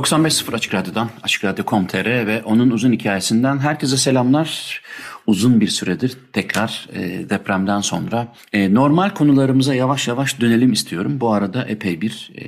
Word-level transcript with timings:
95.0 0.00 0.54
Açık 0.54 0.74
Radyo'dan, 0.74 1.10
Açık 1.22 1.44
Radyo.com.tr 1.44 2.26
ve 2.26 2.42
onun 2.42 2.70
uzun 2.70 2.92
hikayesinden 2.92 3.58
herkese 3.58 3.96
selamlar. 3.96 4.82
Uzun 5.26 5.60
bir 5.60 5.68
süredir 5.68 6.16
tekrar 6.32 6.88
e, 6.92 7.30
depremden 7.30 7.80
sonra 7.80 8.28
e, 8.52 8.74
normal 8.74 9.10
konularımıza 9.10 9.74
yavaş 9.74 10.08
yavaş 10.08 10.40
dönelim 10.40 10.72
istiyorum. 10.72 11.20
Bu 11.20 11.32
arada 11.32 11.64
epey 11.64 12.00
bir 12.00 12.30
e, 12.36 12.42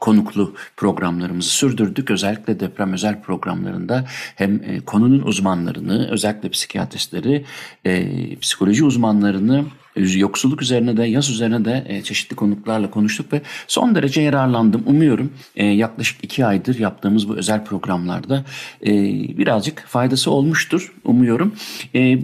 konuklu 0.00 0.54
programlarımızı 0.76 1.50
sürdürdük. 1.50 2.10
Özellikle 2.10 2.60
deprem 2.60 2.92
özel 2.92 3.22
programlarında 3.22 4.04
hem 4.36 4.54
e, 4.54 4.80
konunun 4.80 5.22
uzmanlarını, 5.22 6.08
özellikle 6.10 6.48
psikiyatristleri, 6.48 7.44
e, 7.86 8.36
psikoloji 8.36 8.84
uzmanlarını 8.84 9.64
yoksulluk 9.96 10.62
üzerine 10.62 10.96
de 10.96 11.04
yaz 11.04 11.30
üzerine 11.30 11.64
de 11.64 11.84
e, 11.88 12.02
çeşitli 12.02 12.36
konuklarla 12.36 12.90
konuştuk 12.90 13.32
ve 13.32 13.42
son 13.66 13.94
derece 13.94 14.22
yararlandım. 14.22 14.82
Umuyorum 14.86 15.32
e, 15.56 15.66
yaklaşık 15.66 16.24
iki 16.24 16.46
aydır 16.46 16.78
yaptığımız 16.78 17.28
bu 17.28 17.36
özel 17.36 17.64
programlarda 17.64 18.44
e, 18.86 18.92
birazcık 19.38 19.84
faydası 19.86 20.30
olmuştur. 20.30 20.94
Umuyorum. 21.04 21.54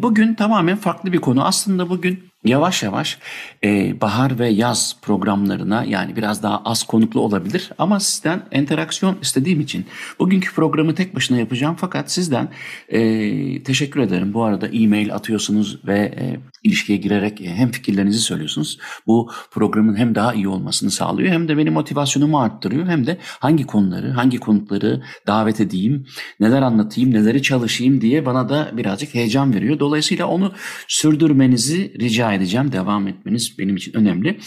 Bugün 0.03 0.35
tamamen 0.35 0.77
farklı 0.77 1.13
bir 1.13 1.19
konu. 1.19 1.45
Aslında 1.45 1.91
bugün 1.91 2.30
yavaş 2.45 2.83
yavaş 2.83 3.19
e, 3.65 4.01
bahar 4.01 4.39
ve 4.39 4.49
yaz 4.49 4.97
programlarına 5.03 5.85
yani 5.85 6.17
biraz 6.17 6.43
daha 6.43 6.63
az 6.65 6.83
konuklu 6.83 7.21
olabilir 7.21 7.71
ama 7.79 8.01
sizden 8.01 8.43
interaksiyon 8.53 9.19
istediğim 9.23 9.61
için 9.61 9.87
bugünkü 10.19 10.55
programı 10.55 10.95
tek 10.95 11.15
başına 11.15 11.39
yapacağım 11.39 11.77
fakat 11.79 12.13
sizden 12.13 12.49
e, 12.89 13.63
teşekkür 13.63 14.01
ederim. 14.01 14.35
Bu 14.35 14.45
arada 14.45 14.67
e-mail 14.67 15.15
atıyorsunuz 15.15 15.81
ve 15.87 15.99
e, 15.99 16.41
ilişkiye 16.63 16.99
girerek 16.99 17.41
e, 17.41 17.55
hem 17.55 17.71
fikirlerinizi 17.71 18.19
söylüyorsunuz. 18.19 18.79
Bu 19.07 19.31
programın 19.51 19.97
hem 19.97 20.15
daha 20.15 20.35
iyi 20.35 20.49
olmasını 20.49 20.91
sağlıyor 20.91 21.33
hem 21.33 21.49
de 21.49 21.57
benim 21.57 21.73
motivasyonumu 21.73 22.41
arttırıyor 22.41 22.87
hem 22.87 23.07
de 23.07 23.19
hangi 23.23 23.67
konuları, 23.67 24.11
hangi 24.11 24.39
konukları 24.39 25.03
davet 25.27 25.61
edeyim, 25.61 26.07
neler 26.41 26.63
anlatayım, 26.63 27.15
neleri 27.15 27.43
çalışayım 27.43 28.01
diye 28.01 28.27
bana 28.27 28.49
da 28.49 28.71
birazcık 28.77 29.15
heyecan 29.15 29.55
veriyor. 29.55 29.79
Dolayısıyla 29.79 30.27
onu 30.27 30.53
sürdürmenizi 30.89 31.95
rica 32.01 32.30
edeceğim. 32.35 32.73
Devam 32.73 33.09
etmeniz 33.09 33.59
benim 33.59 33.77
için 33.77 33.97
önemli. 33.97 34.39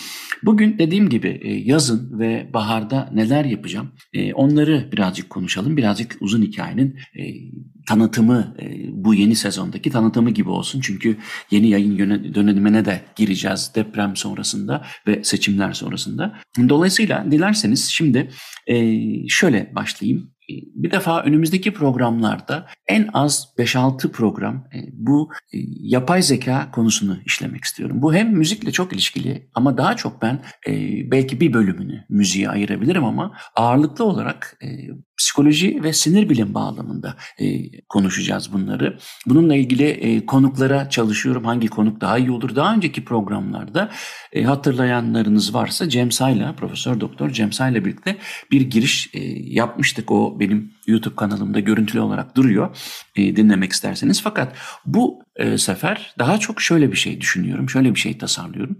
Bugün 0.43 0.77
dediğim 0.79 1.09
gibi 1.09 1.39
e, 1.43 1.53
yazın 1.53 2.19
ve 2.19 2.49
baharda 2.53 3.09
neler 3.13 3.45
yapacağım 3.45 3.91
e, 4.13 4.33
onları 4.33 4.89
birazcık 4.91 5.29
konuşalım. 5.29 5.77
Birazcık 5.77 6.17
uzun 6.19 6.41
hikayenin 6.41 6.99
tanıtımı 7.87 8.55
bu 8.91 9.13
yeni 9.13 9.35
sezondaki 9.35 9.89
tanıtımı 9.89 10.29
gibi 10.29 10.49
olsun. 10.49 10.81
Çünkü 10.81 11.17
yeni 11.51 11.69
yayın 11.69 11.99
dönemine 12.33 12.85
de 12.85 13.01
gireceğiz 13.15 13.71
deprem 13.75 14.15
sonrasında 14.15 14.85
ve 15.07 15.23
seçimler 15.23 15.73
sonrasında. 15.73 16.39
Dolayısıyla 16.69 17.25
dilerseniz 17.31 17.89
şimdi 17.89 18.29
şöyle 19.27 19.71
başlayayım. 19.75 20.32
Bir 20.49 20.91
defa 20.91 21.21
önümüzdeki 21.21 21.73
programlarda 21.73 22.67
en 22.87 23.09
az 23.13 23.53
5-6 23.57 24.11
program 24.11 24.55
e, 24.55 24.79
bu 24.93 25.29
e, 25.53 25.57
yapay 25.79 26.21
zeka 26.21 26.71
konusunu 26.71 27.17
işlemek 27.25 27.63
istiyorum. 27.63 28.01
Bu 28.01 28.13
hem 28.13 28.37
müzikle 28.37 28.71
çok 28.71 28.93
ilişkili 28.93 29.49
ama 29.53 29.77
daha 29.77 29.95
çok 29.95 30.21
ben 30.21 30.41
e, 30.67 30.71
belki 31.11 31.39
bir 31.39 31.53
bölümünü 31.53 32.05
müziğe 32.09 32.49
ayırabilirim 32.49 33.03
ama 33.03 33.31
ağırlıklı 33.55 34.05
olarak 34.05 34.59
psikoloji 35.17 35.83
ve 35.83 35.93
sinir 35.93 36.29
bilim 36.29 36.53
bağlamında 36.53 37.15
konuşacağız 37.89 38.53
bunları. 38.53 38.97
Bununla 39.27 39.55
ilgili 39.55 40.25
konuklara 40.25 40.89
çalışıyorum. 40.89 41.45
Hangi 41.45 41.67
konuk 41.67 42.01
daha 42.01 42.17
iyi 42.17 42.31
olur? 42.31 42.55
Daha 42.55 42.75
önceki 42.75 43.05
programlarda 43.05 43.91
hatırlayanlarınız 44.45 45.53
varsa 45.53 45.89
Cem 45.89 46.11
Say'la, 46.11 46.55
Profesör 46.55 46.99
Doktor 46.99 47.29
Cem 47.29 47.51
Say'la 47.51 47.85
birlikte 47.85 48.17
bir 48.51 48.61
giriş 48.61 49.09
yapmıştık. 49.43 50.11
O 50.11 50.32
benim 50.39 50.73
YouTube 50.87 51.15
kanalımda 51.15 51.59
görüntülü 51.59 52.01
olarak 52.01 52.35
duruyor 52.35 52.77
e, 53.15 53.35
dinlemek 53.35 53.71
isterseniz. 53.71 54.21
Fakat 54.21 54.55
bu 54.85 55.23
e, 55.35 55.57
sefer 55.57 56.13
daha 56.19 56.37
çok 56.37 56.61
şöyle 56.61 56.91
bir 56.91 56.97
şey 56.97 57.21
düşünüyorum, 57.21 57.69
şöyle 57.69 57.95
bir 57.95 57.99
şey 57.99 58.17
tasarlıyorum. 58.17 58.77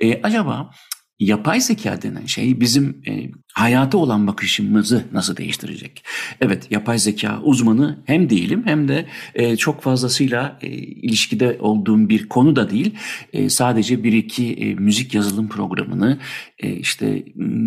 E, 0.00 0.22
acaba 0.22 0.70
yapay 1.18 1.60
zeka 1.60 2.02
denen 2.02 2.26
şey 2.26 2.60
bizim 2.60 3.02
e, 3.08 3.30
hayata 3.54 3.98
olan 3.98 4.26
bakışımızı 4.26 5.04
nasıl 5.12 5.36
değiştirecek? 5.36 6.04
Evet 6.40 6.70
yapay 6.70 6.98
zeka 6.98 7.40
uzmanı 7.42 8.02
hem 8.06 8.30
değilim 8.30 8.62
hem 8.64 8.88
de 8.88 9.06
e, 9.34 9.56
çok 9.56 9.82
fazlasıyla 9.82 10.58
e, 10.62 10.68
ilişkide 10.76 11.56
olduğum 11.60 12.08
bir 12.08 12.28
konu 12.28 12.56
da 12.56 12.70
değil. 12.70 12.94
E, 13.32 13.50
sadece 13.50 14.04
bir 14.04 14.12
iki 14.12 14.52
e, 14.52 14.74
müzik 14.74 15.14
yazılım 15.14 15.48
programını 15.48 16.18
e, 16.58 16.70
işte 16.72 17.24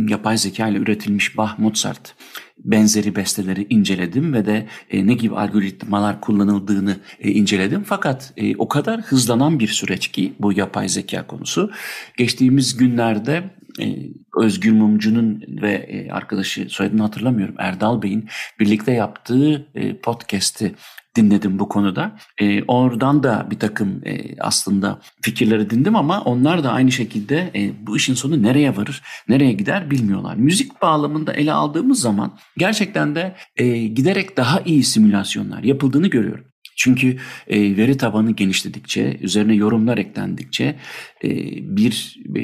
yapay 0.10 0.38
zeka 0.38 0.68
ile 0.68 0.78
üretilmiş 0.78 1.38
Bach, 1.38 1.60
Mozart 1.60 2.16
benzeri 2.64 3.16
besteleri 3.16 3.68
inceledim 3.70 4.34
ve 4.34 4.46
de 4.46 4.68
e, 4.90 5.08
ne 5.08 5.14
gibi 5.14 5.36
algoritmalar 5.36 6.22
kullanıldığını 6.22 6.96
e, 7.20 7.31
inceledim. 7.31 7.84
Fakat 7.84 8.34
e, 8.38 8.56
o 8.56 8.68
kadar 8.68 9.02
hızlanan 9.02 9.59
bir 9.59 9.68
süreç 9.68 10.08
ki 10.08 10.34
bu 10.40 10.53
yapay 10.53 10.90
zeka 10.90 11.28
konusu. 11.28 11.72
Geçtiğimiz 12.18 12.78
günlerde 12.78 13.44
Özgür 14.38 14.72
Mumcu'nun 14.72 15.44
ve 15.62 16.08
arkadaşı 16.12 16.69
soyadını 16.69 17.02
hatırlamıyorum 17.02 17.56
Erdal 17.58 18.02
Bey'in 18.02 18.30
birlikte 18.59 18.92
yaptığı 18.92 19.68
podcast'i 20.03 20.75
dinledim 21.16 21.59
bu 21.59 21.70
konuda. 21.70 22.16
E, 22.38 22.64
oradan 22.64 23.24
da 23.24 23.47
bir 23.52 23.59
takım 23.59 24.02
e, 24.06 24.36
aslında 24.40 25.00
fikirleri 25.22 25.70
dindim 25.70 25.96
ama 25.96 26.22
onlar 26.22 26.64
da 26.64 26.72
aynı 26.72 26.92
şekilde 26.92 27.52
e, 27.56 27.88
bu 27.88 27.97
işin 27.97 28.14
sonu 28.14 28.44
nereye 28.44 28.78
varır, 28.78 29.02
nereye 29.28 29.52
gider 29.52 29.92
bilmiyorlar. 29.92 30.36
Müzik 30.36 30.81
bağlamında 30.81 31.34
ele 31.34 31.53
aldığımız 31.53 32.02
zaman 32.02 32.38
gerçekten 32.58 33.16
de 33.16 33.36
e, 33.58 33.88
giderek 33.88 34.38
daha 34.38 34.62
iyi 34.62 34.84
simülasyonlar 34.84 35.64
yapıldığını 35.64 36.08
görüyorum. 36.08 36.46
Çünkü 36.80 37.18
e, 37.48 37.78
veri 37.78 37.98
tabanı 37.98 38.32
genişledikçe, 38.32 39.18
üzerine 39.22 39.56
yorumlar 39.56 39.98
eklendikçe 39.98 40.76
e, 41.24 41.30
bir 41.78 42.20
e, 42.36 42.42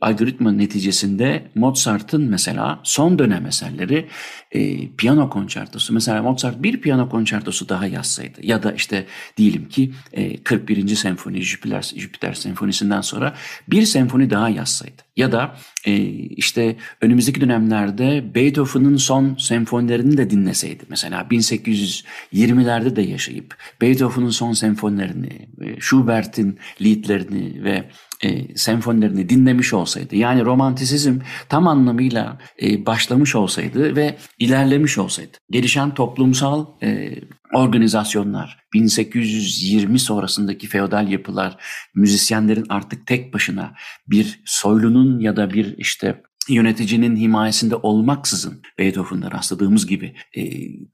algoritma 0.00 0.52
neticesinde 0.52 1.50
Mozart'ın 1.54 2.22
mesela 2.22 2.80
son 2.82 3.18
dönem 3.18 3.46
eserleri 3.46 4.06
e, 4.52 4.88
piyano 4.96 5.30
konçertosu. 5.30 5.94
Mesela 5.94 6.22
Mozart 6.22 6.62
bir 6.62 6.80
piyano 6.80 7.08
konçertosu 7.08 7.68
daha 7.68 7.86
yazsaydı 7.86 8.46
ya 8.46 8.62
da 8.62 8.72
işte 8.72 9.06
diyelim 9.36 9.68
ki 9.68 9.92
e, 10.12 10.42
41. 10.42 10.88
senfoni 10.88 11.42
Jüpiter, 11.42 11.92
Jüpiter 11.96 12.32
senfonisinden 12.32 13.00
sonra 13.00 13.34
bir 13.68 13.82
senfoni 13.82 14.30
daha 14.30 14.48
yazsaydı. 14.48 15.02
Ya 15.20 15.32
da 15.32 15.56
e, 15.84 15.96
işte 16.12 16.76
önümüzdeki 17.00 17.40
dönemlerde 17.40 18.34
Beethoven'ın 18.34 18.96
son 18.96 19.36
senfonilerini 19.38 20.16
de 20.16 20.30
dinleseydi. 20.30 20.84
Mesela 20.88 21.20
1820'lerde 21.20 22.96
de 22.96 23.02
yaşayıp 23.02 23.56
Beethoven'ın 23.80 24.30
son 24.30 24.52
senfonilerini, 24.52 25.48
e, 25.60 25.80
Schubert'in 25.80 26.58
liedlerini 26.80 27.64
ve 27.64 27.84
e, 28.24 28.56
senfonilerini 28.56 29.28
dinlemiş 29.28 29.74
olsaydı 29.74 30.16
yani 30.16 30.44
romantisizm 30.44 31.18
tam 31.48 31.68
anlamıyla 31.68 32.38
e, 32.62 32.86
başlamış 32.86 33.34
olsaydı 33.34 33.96
ve 33.96 34.16
ilerlemiş 34.38 34.98
olsaydı 34.98 35.38
gelişen 35.50 35.94
toplumsal 35.94 36.66
e, 36.82 37.14
organizasyonlar 37.54 38.58
1820 38.74 39.98
sonrasındaki 39.98 40.66
feodal 40.66 41.08
yapılar 41.08 41.56
müzisyenlerin 41.94 42.66
artık 42.68 43.06
tek 43.06 43.34
başına 43.34 43.74
bir 44.06 44.40
soylunun 44.44 45.20
ya 45.20 45.36
da 45.36 45.50
bir 45.50 45.78
işte 45.78 46.22
yöneticinin 46.50 47.16
himayesinde 47.16 47.76
olmaksızın 47.76 48.62
Beethoven'da 48.78 49.30
rastladığımız 49.30 49.86
gibi 49.86 50.14
e, 50.36 50.42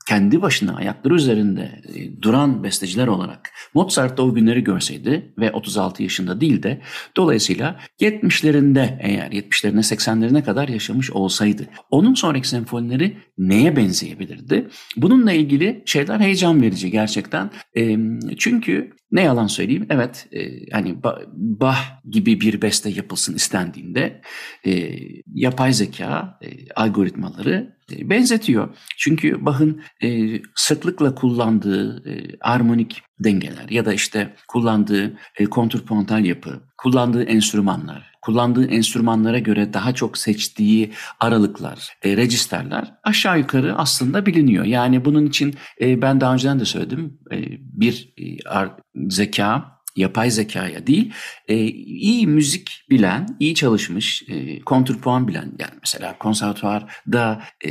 kendi 0.09 0.43
başına 0.43 0.77
ayakları 0.77 1.15
üzerinde 1.15 1.83
e, 1.95 2.23
duran 2.23 2.65
besteciler 2.65 3.07
olarak 3.07 3.51
Mozart 3.75 4.19
da 4.19 4.23
o 4.23 4.35
günleri 4.35 4.65
görseydi 4.65 5.33
ve 5.39 5.53
36 5.53 6.03
yaşında 6.03 6.41
değil 6.41 6.63
de 6.63 6.81
dolayısıyla 7.17 7.81
70'lerinde 8.01 8.99
eğer 9.01 9.31
70'lerine 9.31 9.95
80'lerine 9.95 10.45
kadar 10.45 10.69
yaşamış 10.69 11.11
olsaydı 11.11 11.67
onun 11.91 12.15
sonraki 12.15 12.49
senfonileri 12.49 13.17
neye 13.39 13.77
benzeyebilirdi? 13.77 14.69
Bununla 14.97 15.33
ilgili 15.33 15.83
şeyler 15.87 16.21
heyecan 16.21 16.63
verici 16.63 16.91
gerçekten. 16.91 17.51
E, 17.77 17.99
çünkü 18.39 18.97
Ne 19.11 19.23
yalan 19.23 19.47
söyleyeyim 19.47 19.87
evet 19.91 20.27
e, 20.33 20.71
hani 20.73 20.97
Bach 21.33 21.79
gibi 22.11 22.41
bir 22.41 22.63
beste 22.63 22.91
yapılsın 22.91 23.35
istendiğinde 23.35 24.21
e, 24.67 24.99
yapay 25.35 25.73
zeka 25.73 26.39
e, 26.43 26.73
algoritmaları 26.75 27.77
e, 27.93 28.11
benzetiyor. 28.11 28.77
Çünkü 28.97 29.45
Bach'ın 29.45 29.83
e, 30.03 30.41
sıklıkla 30.55 31.15
kullandığı 31.15 32.11
e, 32.11 32.37
armonik 32.41 33.03
dengeler 33.21 33.69
ya 33.71 33.85
da 33.85 33.93
işte 33.93 34.35
kullandığı 34.49 35.19
e, 35.37 35.45
kontrpuntal 35.45 36.25
yapı, 36.25 36.63
kullandığı 36.79 37.23
enstrümanlar, 37.23 38.13
kullandığı 38.27 38.67
enstrümanlara 38.67 39.39
göre 39.39 39.73
daha 39.73 39.95
çok 39.95 40.19
seçtiği 40.19 40.93
aralıklar, 41.21 41.97
e, 42.03 42.17
registerler 42.17 42.95
aşağı 43.05 43.39
yukarı 43.39 43.77
aslında 43.77 44.27
biliniyor. 44.27 44.65
Yani 44.65 45.05
bunun 45.05 45.27
için 45.27 45.55
e, 45.81 46.03
ben 46.03 46.21
daha 46.21 46.33
önceden 46.33 46.61
de 46.61 46.65
söyledim 46.65 47.19
e, 47.33 47.37
bir 47.61 48.15
e, 48.19 48.49
ar, 48.49 48.71
zeka 49.09 49.77
yapay 49.97 50.31
zekaya 50.31 50.87
değil, 50.87 51.13
e, 51.49 51.57
iyi 51.57 52.27
müzik 52.27 52.85
bilen, 52.91 53.27
iyi 53.41 53.55
çalışmış, 53.55 54.23
e, 54.29 54.61
kontrpuan 54.61 55.29
bilen, 55.29 55.53
yani 55.59 55.75
mesela 55.81 56.19
konservatuvarda 56.19 57.43
e, 57.65 57.71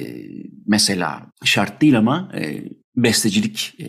mesela 0.67 1.21
şart 1.43 1.81
değil 1.81 1.97
ama 1.97 2.31
e, 2.35 2.63
bestecilik, 2.97 3.73
e, 3.79 3.85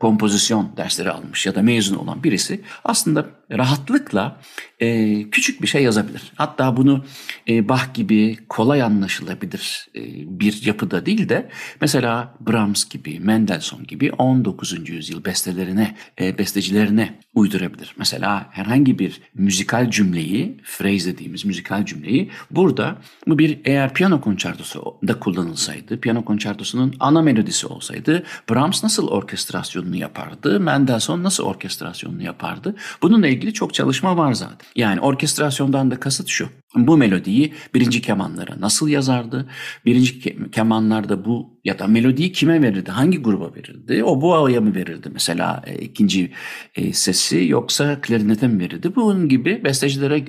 kompozisyon 0.00 0.72
dersleri 0.76 1.10
almış 1.10 1.46
ya 1.46 1.54
da 1.54 1.62
mezun 1.62 1.96
olan 1.96 2.24
birisi 2.24 2.60
aslında 2.84 3.26
rahatlıkla 3.52 4.40
e, 4.80 5.30
küçük 5.30 5.62
bir 5.62 5.66
şey 5.66 5.82
yazabilir. 5.82 6.32
Hatta 6.34 6.76
bunu 6.76 7.04
e, 7.48 7.68
Bach 7.68 7.94
gibi 7.94 8.36
kolay 8.48 8.82
anlaşılabilir 8.82 9.88
e, 9.96 10.00
bir 10.40 10.66
yapıda 10.66 11.06
değil 11.06 11.28
de 11.28 11.50
mesela 11.80 12.34
Brahms 12.40 12.88
gibi, 12.88 13.20
Mendelssohn 13.20 13.84
gibi 13.84 14.12
19. 14.12 14.88
yüzyıl 14.88 15.24
bestelerine, 15.24 15.96
e, 16.20 16.38
bestecilerine 16.38 17.20
uydurabilir. 17.34 17.94
Mesela 17.98 18.48
herhangi 18.50 18.98
bir 18.98 19.20
müzikal 19.34 19.90
cümleyi, 19.90 20.56
phrase 20.78 21.12
dediğimiz 21.12 21.44
müzikal 21.44 21.84
cümleyi 21.84 22.30
burada 22.50 22.98
bu 23.26 23.38
bir 23.38 23.58
eğer 23.64 23.94
piyano 23.94 24.20
konçertosu 24.20 24.96
da 25.08 25.18
kullanılsaydı, 25.18 26.00
piyano 26.00 26.24
konçertosunun 26.24 26.94
ana 27.00 27.22
melodisi 27.22 27.66
olsaydı 27.66 28.22
Brahms 28.50 28.82
nasıl 28.82 29.08
orkestrasyonunu 29.08 29.96
yapardı, 29.96 30.60
Mendelssohn 30.60 31.22
nasıl 31.22 31.44
orkestrasyonunu 31.44 32.22
yapardı? 32.22 32.74
Bununla 33.02 33.28
ilgili 33.28 33.52
çok 33.54 33.74
çalışma 33.74 34.16
var 34.16 34.32
zaten. 34.32 34.66
Yani 34.76 35.00
orkestrasyondan 35.00 35.90
da 35.90 36.00
kasıt 36.00 36.28
şu. 36.28 36.48
Bu 36.76 36.96
melodiyi 36.96 37.52
birinci 37.74 38.02
kemanlara 38.02 38.60
nasıl 38.60 38.88
yazardı? 38.88 39.48
Birinci 39.86 40.50
kemanlarda 40.50 41.24
bu 41.24 41.58
ya 41.64 41.78
da 41.78 41.86
melodiyi 41.86 42.32
kime 42.32 42.62
verirdi? 42.62 42.90
Hangi 42.90 43.18
gruba 43.18 43.54
verirdi? 43.54 44.04
O 44.04 44.22
buaya 44.22 44.60
mı 44.60 44.74
verirdi 44.74 45.08
mesela 45.12 45.62
e, 45.66 45.74
ikinci 45.74 46.32
e, 46.74 46.92
sesi 46.92 47.46
yoksa 47.48 48.00
klarinete 48.00 48.48
mi 48.48 48.60
verirdi? 48.60 48.96
Bunun 48.96 49.28
gibi 49.28 49.64
bestecilere 49.64 50.24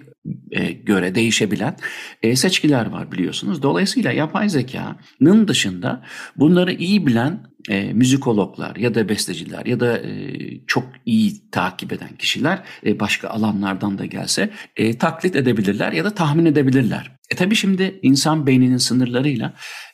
e, 0.52 0.72
göre 0.72 1.16
değişebilen 1.16 1.76
e, 2.24 2.36
seçkiler 2.36 2.86
var 2.86 3.12
biliyorsunuz. 3.12 3.64
Dolayısıyla 3.64 4.12
yapay 4.12 4.50
zekanın 4.50 5.48
dışında 5.48 6.04
bunları 6.36 6.74
iyi 6.74 7.08
bilen 7.08 7.40
e, 7.70 7.94
müzikologlar 7.94 8.76
ya 8.76 8.96
da 8.96 9.10
besteciler 9.10 9.66
ya 9.66 9.80
da 9.80 9.98
e, 9.98 10.38
çok 10.68 10.84
iyi 11.06 11.50
takip 11.52 11.94
eden 11.94 12.16
kişiler 12.20 12.60
e, 12.86 13.00
başka 13.00 13.30
alanlardan 13.30 13.98
da 13.98 14.06
gelse 14.06 14.50
e, 14.76 14.98
taklit 14.98 15.36
edebilirler 15.36 15.92
ya 15.92 16.06
da 16.06 16.14
tahmin 16.14 16.37
edebilirler. 16.46 17.18
E 17.32 17.36
tabi 17.36 17.56
şimdi 17.56 18.00
insan 18.02 18.48
beyninin 18.48 18.78
sınırlarıyla 18.78 19.54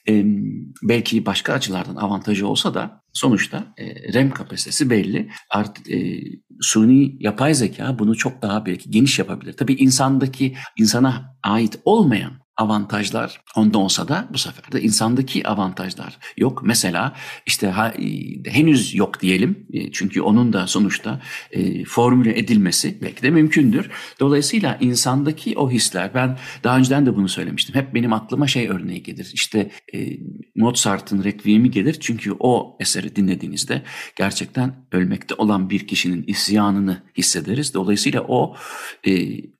e, 0.09 0.23
belki 0.83 1.25
başka 1.25 1.53
açılardan 1.53 1.95
avantajı 1.95 2.47
olsa 2.47 2.73
da 2.73 3.01
sonuçta 3.13 3.73
e, 3.77 4.13
RAM 4.13 4.31
kapasitesi 4.31 4.89
belli. 4.89 5.29
Artık 5.49 5.91
e, 5.91 6.21
suni 6.61 7.23
yapay 7.23 7.53
zeka 7.53 7.99
bunu 7.99 8.15
çok 8.17 8.41
daha 8.41 8.65
belki 8.65 8.91
geniş 8.91 9.19
yapabilir. 9.19 9.53
Tabii 9.53 9.73
insandaki 9.73 10.55
insana 10.77 11.35
ait 11.43 11.79
olmayan 11.85 12.42
avantajlar 12.57 13.41
onda 13.55 13.77
olsa 13.77 14.07
da 14.07 14.27
bu 14.33 14.37
sefer 14.37 14.71
de 14.71 14.81
insandaki 14.81 15.47
avantajlar 15.47 16.17
yok. 16.37 16.61
Mesela 16.65 17.15
işte 17.45 17.67
ha, 17.67 17.87
e, 17.87 18.51
henüz 18.51 18.95
yok 18.95 19.21
diyelim 19.21 19.67
e, 19.73 19.91
çünkü 19.91 20.21
onun 20.21 20.53
da 20.53 20.67
sonuçta 20.67 21.21
e, 21.51 21.85
formüle 21.85 22.39
edilmesi 22.39 22.97
belki 23.01 23.21
de 23.21 23.29
mümkündür. 23.29 23.89
Dolayısıyla 24.19 24.77
insandaki 24.81 25.57
o 25.57 25.71
hisler 25.71 26.13
ben 26.13 26.37
daha 26.63 26.77
önceden 26.77 27.05
de 27.05 27.15
bunu 27.15 27.29
söylemiştim. 27.29 27.75
Hep 27.75 27.93
benim 27.93 28.13
aklıma 28.13 28.47
şey 28.47 28.67
örneği 28.67 29.03
gelir. 29.03 29.31
İşte 29.33 29.71
e, 29.93 30.17
Mozart'ın 30.55 31.23
Requiem'i 31.23 31.71
gelir 31.71 31.97
çünkü 31.99 32.31
o 32.39 32.77
eseri 32.79 33.15
dinlediğinizde 33.15 33.81
gerçekten 34.15 34.85
ölmekte 34.91 35.35
olan 35.35 35.69
bir 35.69 35.87
kişinin 35.87 36.23
isyanını 36.27 37.03
hissederiz. 37.17 37.73
Dolayısıyla 37.73 38.21
o 38.27 38.55
e, 39.07 39.11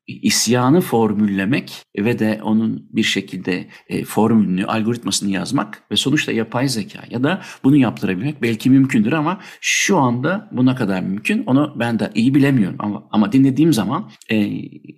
isyanı 0.07 0.81
formüllemek 0.81 1.83
ve 1.97 2.19
de 2.19 2.39
onun 2.43 2.89
bir 2.91 3.03
şekilde 3.03 3.67
e, 3.89 4.03
formülünü, 4.03 4.65
algoritmasını 4.65 5.31
yazmak 5.31 5.83
ve 5.91 5.95
sonuçta 5.95 6.31
yapay 6.31 6.67
zeka 6.67 7.03
ya 7.09 7.23
da 7.23 7.41
bunu 7.63 7.75
yaptırabilmek 7.75 8.41
belki 8.41 8.69
mümkündür 8.69 9.11
ama 9.11 9.39
şu 9.61 9.97
anda 9.97 10.49
buna 10.51 10.75
kadar 10.75 11.01
mümkün. 11.01 11.43
Onu 11.45 11.75
ben 11.79 11.99
de 11.99 12.11
iyi 12.15 12.35
bilemiyorum 12.35 12.75
ama, 12.79 13.03
ama 13.11 13.31
dinlediğim 13.31 13.73
zaman, 13.73 14.11
e, 14.31 14.51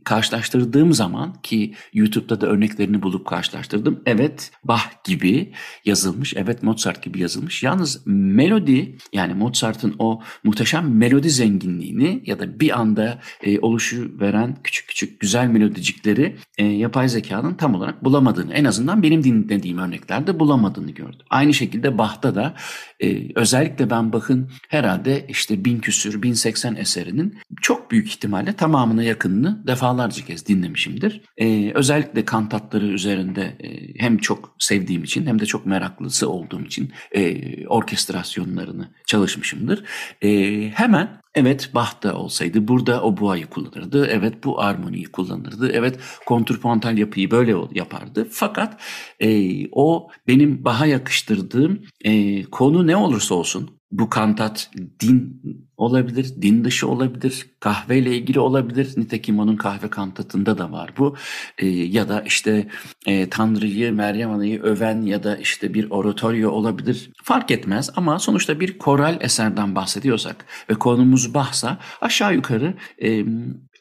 karşılaştırdığım 0.03 0.93
zaman 0.93 1.33
ki 1.43 1.73
YouTube'da 1.93 2.41
da 2.41 2.47
örneklerini 2.47 3.01
bulup 3.01 3.27
karşılaştırdım. 3.27 4.01
Evet 4.05 4.51
Bach 4.63 5.03
gibi 5.03 5.53
yazılmış, 5.85 6.33
evet 6.37 6.63
Mozart 6.63 7.03
gibi 7.03 7.19
yazılmış. 7.19 7.63
Yalnız 7.63 8.03
melodi 8.05 8.97
yani 9.13 9.33
Mozart'ın 9.33 9.95
o 9.99 10.21
muhteşem 10.43 10.97
melodi 10.97 11.29
zenginliğini 11.29 12.23
ya 12.25 12.39
da 12.39 12.59
bir 12.59 12.79
anda 12.79 13.19
e, 13.43 13.59
oluşu 13.59 14.19
veren 14.19 14.57
küçük 14.63 14.94
küçük 14.95 15.19
güzel 15.19 15.47
melodicikleri 15.47 16.35
e, 16.57 16.65
yapay 16.65 17.09
zekanın 17.09 17.53
tam 17.53 17.75
olarak 17.75 18.03
bulamadığını 18.03 18.53
en 18.53 18.65
azından 18.65 19.03
benim 19.03 19.23
dinlediğim 19.23 19.77
örneklerde 19.77 20.39
bulamadığını 20.39 20.91
gördüm. 20.91 21.25
Aynı 21.29 21.53
şekilde 21.53 21.97
Bach'ta 21.97 22.35
da 22.35 22.53
e, 22.99 23.39
özellikle 23.39 23.89
ben 23.89 24.13
Bach'ın 24.13 24.49
herhalde 24.69 25.25
işte 25.29 25.65
bin 25.65 25.79
küsür, 25.79 26.21
bin 26.21 26.33
seksen 26.33 26.75
eserinin 26.75 27.39
çok 27.61 27.91
büyük 27.91 28.07
ihtimalle 28.07 28.53
tamamına 28.53 29.03
yakınını 29.03 29.67
defalarca 29.67 30.25
kez 30.25 30.47
dinlemişimdir. 30.47 31.21
E, 31.37 31.71
özellikle 31.71 32.25
kantatları 32.25 32.85
üzerinde 32.85 33.41
e, 33.41 33.99
hem 33.99 34.17
çok 34.17 34.55
sevdiğim 34.59 35.03
için 35.03 35.25
hem 35.25 35.39
de 35.39 35.45
çok 35.45 35.65
meraklısı 35.65 36.29
olduğum 36.29 36.61
için 36.61 36.91
e, 37.11 37.67
orkestrasyonlarını 37.67 38.89
çalışmışımdır. 39.05 39.83
E, 40.21 40.29
hemen 40.69 41.24
Evet 41.35 41.69
Bach 41.73 42.03
da 42.03 42.15
olsaydı 42.15 42.67
burada 42.67 43.03
o 43.03 43.17
buayı 43.17 43.45
kullanırdı. 43.47 44.07
Evet 44.07 44.43
bu 44.43 44.61
armoniyi 44.61 45.05
kullanırdı. 45.05 45.71
Evet 45.71 45.99
kontrpuntal 46.25 46.97
yapıyı 46.97 47.31
böyle 47.31 47.55
yapardı. 47.71 48.27
Fakat 48.31 48.81
e, 49.19 49.51
o 49.71 50.09
benim 50.27 50.65
Bach'a 50.65 50.85
yakıştırdığım 50.85 51.81
e, 52.03 52.43
konu 52.43 52.87
ne 52.87 52.95
olursa 52.95 53.35
olsun 53.35 53.74
bu 53.91 54.09
kantat 54.09 54.71
din 54.99 55.41
olabilir, 55.77 56.41
din 56.41 56.63
dışı 56.65 56.87
olabilir, 56.87 57.45
kahveyle 57.59 58.17
ilgili 58.17 58.39
olabilir. 58.39 58.93
Nitekim 58.97 59.39
onun 59.39 59.55
kahve 59.55 59.89
kantatında 59.89 60.57
da 60.57 60.71
var 60.71 60.93
bu. 60.97 61.15
E, 61.57 61.67
ya 61.67 62.09
da 62.09 62.21
işte 62.21 62.67
e, 63.07 63.29
Tanrı'yı, 63.29 63.93
Meryem 63.93 64.31
Ana'yı 64.31 64.61
öven 64.61 65.01
ya 65.01 65.23
da 65.23 65.37
işte 65.37 65.73
bir 65.73 65.89
oratorio 65.89 66.51
olabilir. 66.51 67.11
Fark 67.23 67.51
etmez 67.51 67.89
ama 67.95 68.19
sonuçta 68.19 68.59
bir 68.59 68.77
koral 68.77 69.17
eserden 69.21 69.75
bahsediyorsak 69.75 70.45
ve 70.69 70.73
konumuz 70.73 71.33
bahsa 71.33 71.77
aşağı 72.01 72.33
yukarı 72.33 72.73
e, 73.03 73.25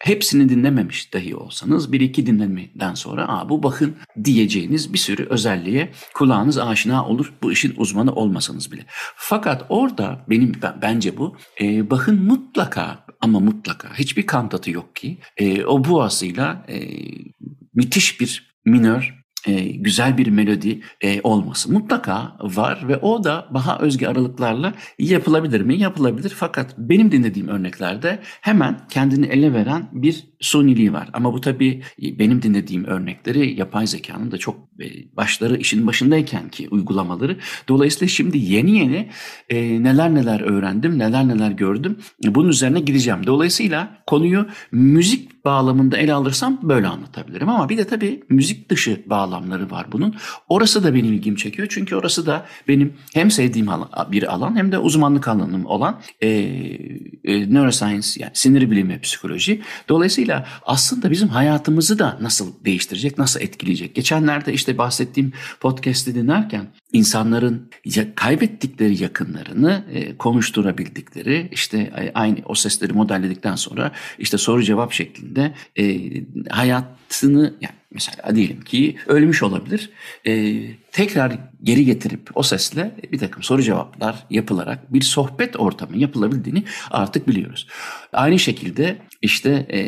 hepsini 0.01 0.49
dinlememiş 0.49 1.13
dahi 1.13 1.37
olsanız 1.37 1.93
bir 1.93 2.01
iki 2.01 2.27
dinlemeden 2.27 2.95
sonra 2.95 3.29
Aa, 3.29 3.49
bu 3.49 3.63
bakın 3.63 3.97
diyeceğiniz 4.25 4.93
bir 4.93 4.99
sürü 4.99 5.27
özelliğe 5.27 5.93
kulağınız 6.15 6.59
aşina 6.59 7.07
olur 7.07 7.33
bu 7.43 7.53
işin 7.53 7.75
uzmanı 7.77 8.15
olmasanız 8.15 8.73
bile. 8.73 8.85
Fakat 9.17 9.67
orada 9.69 10.25
benim 10.31 10.53
bence 10.83 11.17
bu 11.17 11.37
e, 11.61 11.91
Bach'ın 11.91 12.25
mutlaka 12.25 13.07
ama 13.21 13.41
mutlaka 13.41 13.95
hiçbir 13.99 14.27
kantatı 14.27 14.71
yok 14.71 14.97
ki 14.97 15.19
e, 15.37 15.65
o 15.65 15.85
buasıyla 15.85 16.67
e, 16.69 16.79
müthiş 17.75 18.21
bir 18.21 18.55
minör 18.65 19.24
e, 19.47 19.63
güzel 19.63 20.19
bir 20.19 20.27
melodi 20.27 20.81
e, 21.01 21.21
olması 21.21 21.73
mutlaka 21.73 22.37
var 22.41 22.89
ve 22.89 22.97
o 22.97 23.25
da 23.25 23.49
daha 23.55 23.79
özgü 23.79 24.07
aralıklarla 24.07 24.75
yapılabilir 24.99 25.61
mi? 25.61 25.79
Yapılabilir 25.79 26.33
fakat 26.37 26.79
benim 26.79 27.13
dinlediğim 27.13 27.49
örneklerde 27.49 28.19
hemen 28.41 28.81
kendini 28.89 29.27
ele 29.27 29.53
veren 29.53 29.89
bir 29.93 30.25
suniliği 30.41 30.93
var. 30.93 31.09
Ama 31.13 31.33
bu 31.33 31.41
tabii 31.41 31.83
benim 31.99 32.43
dinlediğim 32.43 32.85
örnekleri 32.85 33.59
yapay 33.59 33.87
zekanın 33.87 34.31
da 34.31 34.39
çok 34.39 34.57
e, 34.81 35.17
başları 35.17 35.57
işin 35.57 35.87
başındayken 35.87 36.49
ki 36.49 36.69
uygulamaları. 36.71 37.37
Dolayısıyla 37.69 38.09
şimdi 38.09 38.39
yeni 38.39 38.79
yeni 38.79 39.09
e, 39.49 39.83
neler 39.83 40.15
neler 40.15 40.41
öğrendim, 40.41 40.99
neler 40.99 41.29
neler 41.29 41.51
gördüm. 41.51 41.99
Bunun 42.25 42.49
üzerine 42.49 42.81
gideceğim. 42.81 43.27
Dolayısıyla 43.27 43.99
konuyu 44.07 44.47
müzik 44.73 45.45
bağlamında 45.45 45.97
ele 45.97 46.13
alırsam 46.13 46.61
böyle 46.63 46.87
anlatabilirim. 46.87 47.49
Ama 47.49 47.69
bir 47.69 47.79
de 47.79 47.87
tabii 47.87 48.25
müzik 48.29 48.71
dışı 48.71 49.03
bağlamında 49.07 49.34
bağlamları 49.35 49.71
var 49.71 49.87
bunun. 49.93 50.17
Orası 50.49 50.85
da 50.85 50.95
benim 50.95 51.13
ilgimi 51.13 51.37
çekiyor. 51.37 51.69
Çünkü 51.71 51.97
orası 51.97 52.27
da 52.27 52.47
benim 52.69 52.95
hem 53.15 53.31
sevdiğim 53.31 53.69
bir 54.13 54.35
alan 54.35 54.57
hem 54.57 54.73
de 54.73 54.79
uzmanlık 54.79 55.29
alanım 55.29 55.67
olan 55.67 56.01
e, 56.21 56.29
e, 56.29 57.55
neuroscience 57.55 58.09
yani 58.17 58.31
sinir 58.35 58.71
bilimi 58.71 59.01
psikoloji. 59.01 59.63
Dolayısıyla 59.89 60.47
aslında 60.67 61.11
bizim 61.11 61.29
hayatımızı 61.29 61.99
da 61.99 62.19
nasıl 62.21 62.65
değiştirecek, 62.65 63.19
nasıl 63.19 63.41
etkileyecek? 63.41 63.95
Geçenlerde 63.95 64.53
işte 64.53 64.79
bahsettiğim 64.79 65.33
podcast'i 65.61 66.15
dinlerken 66.15 66.67
insanların 66.93 67.71
kaybettikleri 68.15 69.03
yakınlarını 69.03 69.85
e, 69.93 70.17
konuşturabildikleri 70.17 71.49
işte 71.53 71.79
e, 71.79 72.13
aynı 72.15 72.39
o 72.45 72.55
sesleri 72.55 72.93
modelledikten 72.93 73.55
sonra 73.55 73.93
işte 74.19 74.39
soru 74.39 74.63
cevap 74.63 74.93
şeklinde 74.93 75.55
e, 75.77 75.85
hayatını 77.15 77.55
yani 77.61 77.75
mesela 77.93 78.37
diyelim 78.37 78.61
ki 78.61 78.97
ölmüş 79.07 79.43
olabilir. 79.43 79.91
E, 80.27 80.63
tekrar 80.93 81.39
geri 81.63 81.85
getirip 81.85 82.31
o 82.35 82.43
sesle 82.43 82.97
bir 83.13 83.19
takım 83.19 83.43
soru 83.43 83.63
cevaplar 83.63 84.27
yapılarak 84.31 84.93
bir 84.93 85.01
sohbet 85.01 85.57
ortamı 85.57 85.97
yapılabildiğini 85.97 86.65
artık 86.91 87.29
biliyoruz. 87.29 87.69
Aynı 88.13 88.39
şekilde 88.39 88.99
işte 89.23 89.51
e, 89.51 89.81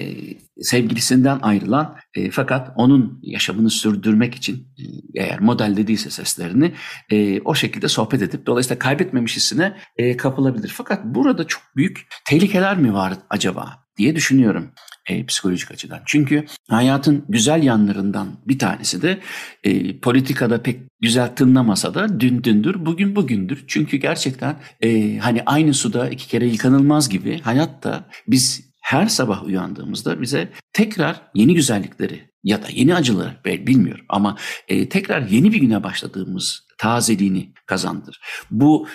sevgilisinden 0.60 1.38
ayrılan 1.42 1.96
e, 2.14 2.30
fakat 2.30 2.72
onun 2.76 3.20
yaşamını 3.22 3.70
sürdürmek 3.70 4.34
için 4.34 4.56
e, 4.56 4.84
eğer 5.22 5.40
modellediyse 5.40 6.10
seslerini 6.10 6.72
e, 7.10 7.40
o 7.40 7.54
şekilde 7.54 7.88
sohbet 7.88 8.22
edip 8.22 8.46
dolayısıyla 8.46 8.78
kaybetmemiş 8.78 9.36
hissine 9.36 9.76
e, 9.96 10.16
kapılabilir. 10.16 10.68
Fakat 10.68 11.04
burada 11.04 11.46
çok 11.46 11.62
büyük 11.76 12.06
tehlikeler 12.24 12.78
mi 12.78 12.94
var 12.94 13.12
acaba 13.30 13.86
diye 13.98 14.16
düşünüyorum 14.16 14.72
e, 15.08 15.26
psikolojik 15.26 15.70
açıdan. 15.70 16.00
Çünkü 16.06 16.44
hayatın 16.68 17.24
güzel 17.28 17.62
yanlarından 17.62 18.28
bir 18.46 18.58
tanesi 18.58 19.02
de 19.02 19.20
e, 19.64 20.00
politikada 20.00 20.62
pek 20.62 20.80
güzel 21.00 21.36
tınlamasa 21.36 21.94
da 21.94 22.20
dün 22.20 22.44
dündür, 22.44 22.86
bugün 22.86 23.16
bugündür. 23.16 23.64
Çünkü 23.68 23.96
gerçekten 23.96 24.56
e, 24.80 25.18
hani 25.18 25.42
aynı 25.46 25.74
suda 25.74 26.08
iki 26.08 26.28
kere 26.28 26.46
yıkanılmaz 26.46 27.08
gibi 27.08 27.40
hayatta 27.40 28.08
biz 28.28 28.66
her 28.82 29.06
sabah 29.06 29.44
uyandığımızda 29.44 30.20
bize 30.20 30.48
tekrar 30.72 31.22
yeni 31.34 31.54
güzellikleri 31.54 32.30
ya 32.44 32.62
da 32.62 32.66
yeni 32.72 32.94
acıları 32.94 33.36
bilmiyorum 33.44 34.04
ama 34.08 34.36
e, 34.68 34.88
tekrar 34.88 35.28
yeni 35.28 35.52
bir 35.52 35.60
güne 35.60 35.82
başladığımız 35.82 36.65
tazeliğini 36.78 37.52
kazandır. 37.66 38.20
Bu 38.50 38.86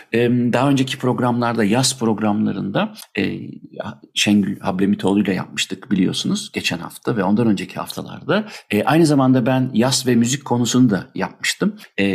daha 0.53 0.69
önceki 0.69 0.97
programlarda 0.97 1.63
yaz 1.63 1.99
programlarında 1.99 2.93
e, 3.17 3.39
Şengül 4.13 4.59
Hablemitoğlu 4.59 5.21
ile 5.21 5.33
yapmıştık 5.33 5.91
biliyorsunuz 5.91 6.51
geçen 6.53 6.77
hafta 6.77 7.17
ve 7.17 7.23
ondan 7.23 7.47
önceki 7.47 7.75
haftalarda. 7.75 8.47
E, 8.69 8.83
aynı 8.83 9.05
zamanda 9.05 9.45
ben 9.45 9.71
yaz 9.73 10.07
ve 10.07 10.15
müzik 10.15 10.45
konusunu 10.45 10.89
da 10.89 11.07
yapmıştım 11.15 11.75
e, 11.97 12.05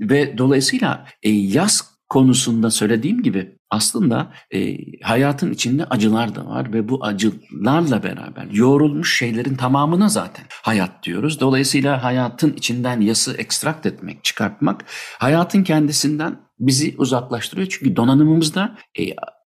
ve 0.00 0.38
dolayısıyla 0.38 1.06
yaz 1.24 1.91
konusunda 2.12 2.70
söylediğim 2.70 3.22
gibi 3.22 3.58
aslında 3.70 4.32
e, 4.54 4.76
hayatın 5.02 5.52
içinde 5.52 5.84
acılar 5.84 6.34
da 6.34 6.46
var 6.46 6.72
ve 6.72 6.88
bu 6.88 7.04
acılarla 7.04 8.02
beraber 8.02 8.46
yoğrulmuş 8.50 9.18
şeylerin 9.18 9.54
tamamına 9.54 10.08
zaten 10.08 10.44
hayat 10.50 11.02
diyoruz. 11.02 11.40
Dolayısıyla 11.40 12.04
hayatın 12.04 12.52
içinden 12.52 13.00
yası 13.00 13.36
ekstrakt 13.36 13.86
etmek, 13.86 14.24
çıkartmak 14.24 14.84
hayatın 15.18 15.62
kendisinden 15.64 16.40
bizi 16.58 16.94
uzaklaştırıyor. 16.98 17.68
Çünkü 17.70 17.96
donanımımızda 17.96 18.76
e, 18.98 19.02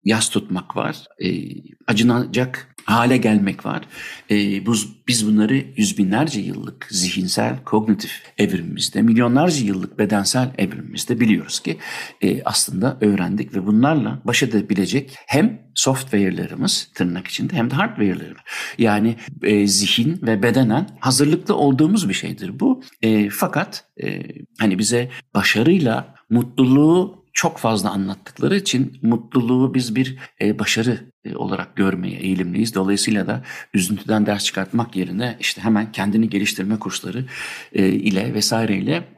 yas 0.04 0.28
tutmak 0.28 0.76
var, 0.76 0.97
e, 1.19 1.28
acınacak 1.87 2.75
hale 2.85 3.16
gelmek 3.16 3.66
var. 3.66 3.83
E, 4.30 4.66
bu, 4.66 4.75
biz 5.09 5.26
bunları 5.26 5.64
yüz 5.76 5.99
binlerce 5.99 6.40
yıllık 6.40 6.87
zihinsel, 6.90 7.64
kognitif 7.64 8.23
evrimimizde, 8.38 9.02
milyonlarca 9.02 9.64
yıllık 9.64 9.99
bedensel 9.99 10.50
evrimimizde 10.59 11.21
biliyoruz 11.21 11.61
ki 11.61 11.78
e, 12.23 12.42
aslında 12.45 12.99
öğrendik 13.00 13.54
ve 13.54 13.66
bunlarla 13.66 14.23
baş 14.25 14.42
edebilecek 14.42 15.16
hem 15.26 15.62
software'larımız 15.75 16.90
tırnak 16.95 17.26
içinde 17.26 17.54
hem 17.54 17.71
de 17.71 17.75
hardware'larımız. 17.75 18.42
Yani 18.78 19.16
e, 19.42 19.66
zihin 19.66 20.19
ve 20.23 20.42
bedenen 20.42 20.88
hazırlıklı 21.00 21.57
olduğumuz 21.57 22.09
bir 22.09 22.14
şeydir 22.14 22.61
bu. 22.61 22.83
E, 23.02 23.30
fakat 23.30 23.85
e, 24.02 24.23
hani 24.59 24.78
bize 24.78 25.11
başarıyla 25.35 26.14
mutluluğu 26.30 27.19
çok 27.32 27.58
fazla 27.58 27.90
anlattıkları 27.90 28.56
için 28.56 28.99
mutluluğu 29.02 29.75
biz 29.75 29.94
bir 29.96 30.18
e, 30.40 30.58
başarı 30.58 31.12
olarak 31.34 31.76
görmeye 31.76 32.18
eğilimliyiz. 32.18 32.74
Dolayısıyla 32.74 33.26
da 33.26 33.42
üzüntüden 33.74 34.26
ders 34.26 34.44
çıkartmak 34.44 34.96
yerine 34.96 35.36
işte 35.40 35.60
hemen 35.60 35.92
kendini 35.92 36.28
geliştirme 36.28 36.78
kursları 36.78 37.24
e, 37.72 37.88
ile 37.88 38.34
vesaireyle 38.34 39.08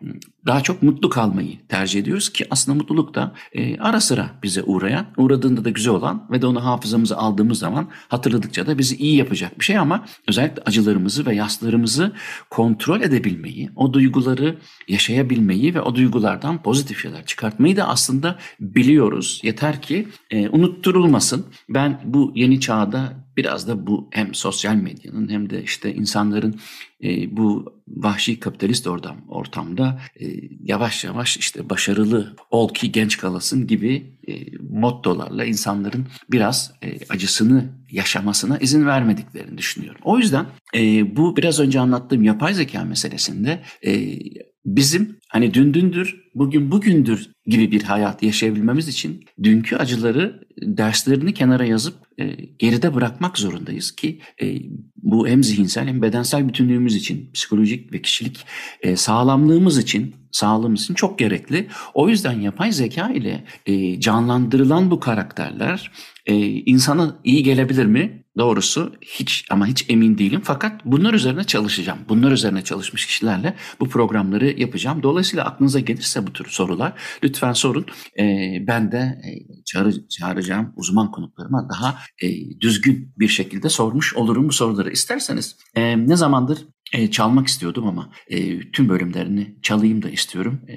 daha 0.47 0.61
çok 0.63 0.83
mutlu 0.83 1.11
kalmayı 1.11 1.67
tercih 1.69 2.01
ediyoruz 2.01 2.33
ki 2.33 2.47
aslında 2.51 2.79
mutluluk 2.79 3.15
da 3.15 3.35
e, 3.53 3.79
ara 3.79 4.01
sıra 4.01 4.31
bize 4.43 4.63
uğrayan, 4.63 5.07
uğradığında 5.17 5.65
da 5.65 5.71
güzel 5.71 5.93
olan 5.93 6.29
ve 6.31 6.43
de 6.43 6.47
onu 6.47 6.65
hafızamıza 6.65 7.17
aldığımız 7.17 7.59
zaman 7.59 7.89
hatırladıkça 8.09 8.67
da 8.67 8.79
bizi 8.79 8.97
iyi 8.97 9.17
yapacak 9.17 9.61
bir 9.61 9.65
şey 9.65 9.79
ama 9.79 10.05
özellikle 10.29 10.63
acılarımızı 10.63 11.27
ve 11.27 11.35
yaslarımızı 11.35 12.13
kontrol 12.51 13.01
edebilmeyi, 13.01 13.71
o 13.77 13.93
duyguları 13.93 14.59
yaşayabilmeyi 14.89 15.75
ve 15.75 15.81
o 15.81 15.95
duygulardan 15.95 16.63
pozitif 16.63 17.03
şeyler 17.03 17.27
çıkartmayı 17.27 17.77
da 17.77 17.89
aslında 17.89 18.39
biliyoruz. 18.61 19.41
Yeter 19.43 19.83
ki 19.83 20.09
e, 20.31 20.49
unutturulmasın. 20.49 21.47
Ben 21.69 21.92
bu 22.05 22.33
yeni 22.35 22.61
çağda 22.61 23.13
biraz 23.37 23.69
da 23.69 23.87
bu 23.87 24.09
hem 24.13 24.35
sosyal 24.35 24.75
medyanın 24.75 25.29
hem 25.29 25.51
de 25.51 25.63
işte 25.63 25.95
insanların 25.95 26.61
e, 27.03 27.37
bu 27.37 27.75
vahşi 27.89 28.41
kapitalist 28.41 28.87
ortam, 28.87 29.17
ortamda 29.29 30.01
e, 30.21 30.27
yavaş 30.63 31.05
yavaş 31.05 31.37
işte 31.37 31.71
başarılı 31.71 32.37
ol 32.51 32.75
ki 32.75 32.93
genç 32.93 33.19
kalasın 33.19 33.67
gibi 33.67 34.19
e, 34.29 34.57
mottolarla 34.71 35.45
insanların 35.45 36.07
biraz 36.31 36.73
e, 36.83 36.99
acısını 37.09 37.65
yaşamasına 37.91 38.59
izin 38.59 38.87
vermediklerini 38.87 39.59
düşünüyorum. 39.59 40.01
O 40.05 40.19
yüzden 40.19 40.47
e, 40.75 41.17
bu 41.17 41.37
biraz 41.37 41.61
önce 41.61 41.81
anlattığım 41.81 42.23
yapay 42.23 42.55
zeka 42.55 42.85
meselesinde 42.85 43.63
e, 43.87 44.19
bizim 44.65 45.17
hani 45.29 45.55
dün 45.55 45.75
dündür, 45.75 46.23
bugün 46.35 46.71
bugündür 46.71 47.31
gibi 47.47 47.71
bir 47.71 47.83
hayat 47.83 48.23
yaşayabilmemiz 48.23 48.89
için 48.89 49.25
dünkü 49.43 49.77
acıları, 49.77 50.41
derslerini 50.63 51.35
kenara 51.35 51.65
yazıp 51.65 51.95
e, 52.21 52.25
geride 52.59 52.95
bırakmak 52.95 53.39
zorundayız 53.39 53.97
ki 53.97 54.21
e, 54.43 54.59
bu 54.97 55.29
hem 55.29 55.45
zihinsel 55.45 55.87
hem 55.87 56.03
bedensel 56.03 56.49
bütünlüğümüz 56.49 56.97
için, 56.97 57.31
psikolojik 57.35 57.93
ve 57.93 58.03
kişilik 58.03 58.47
e, 58.83 58.97
sağlamlığımız 58.97 59.79
için, 59.79 60.15
sağlığımız 60.33 60.83
için 60.83 60.95
çok 60.95 61.19
gerekli. 61.19 61.69
O 61.95 62.09
yüzden 62.09 62.41
yapay 62.41 62.73
zeka 62.73 63.11
ile 63.11 63.45
e, 63.67 64.01
canlandırılan 64.01 64.91
bu 64.91 65.01
karakterler 65.01 65.91
e, 66.27 66.35
insana 66.47 67.21
iyi 67.25 67.43
gelebilir 67.43 67.87
mi? 67.87 68.22
Doğrusu 68.39 68.93
hiç 69.01 69.45
ama 69.51 69.67
hiç 69.67 69.87
emin 69.89 70.19
değilim. 70.19 70.41
Fakat 70.45 70.81
bunlar 70.85 71.15
üzerine 71.15 71.45
çalışacağım. 71.45 71.99
Bunlar 72.09 72.33
üzerine 72.33 72.65
çalışmış 72.65 73.07
kişilerle 73.07 73.57
bu 73.81 73.89
programları 73.89 74.61
yapacağım. 74.61 75.03
Dolayısıyla 75.03 75.45
aklınıza 75.45 75.81
gelirse 75.81 76.27
bu 76.27 76.33
tür 76.33 76.47
sorular 76.49 76.93
lütfen 77.23 77.53
sorun. 77.53 77.87
E, 78.19 78.25
ben 78.67 78.93
de 78.93 78.99
e, 78.99 79.31
çağır, 79.65 80.09
çağıracağım 80.09 80.73
uzman 80.77 81.11
konuklarıma 81.11 81.69
daha 81.71 81.99
e, 82.23 82.61
düzgün 82.61 83.15
bir 83.19 83.29
şekilde 83.29 83.69
sormuş 83.69 84.15
olurum 84.15 84.49
bu 84.49 84.53
soruları. 84.53 84.91
İsterseniz 84.91 85.57
e, 85.75 86.09
ne 86.09 86.17
zamandır 86.17 86.59
e, 86.93 87.11
çalmak 87.11 87.47
istiyordum 87.47 87.87
ama 87.87 88.11
e, 88.29 88.61
tüm 88.71 88.89
bölümlerini 88.89 89.55
çalayım 89.63 90.03
da 90.03 90.11
istiyorum. 90.11 90.61
E, 90.69 90.77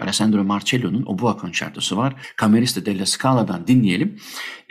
Alessandro 0.00 0.44
Marcello'nun 0.44 1.04
Obua 1.06 1.36
konçertosu 1.36 1.96
var. 1.96 2.14
Camerista 2.40 2.86
della 2.86 3.06
Scala'dan 3.06 3.66
dinleyelim. 3.66 4.16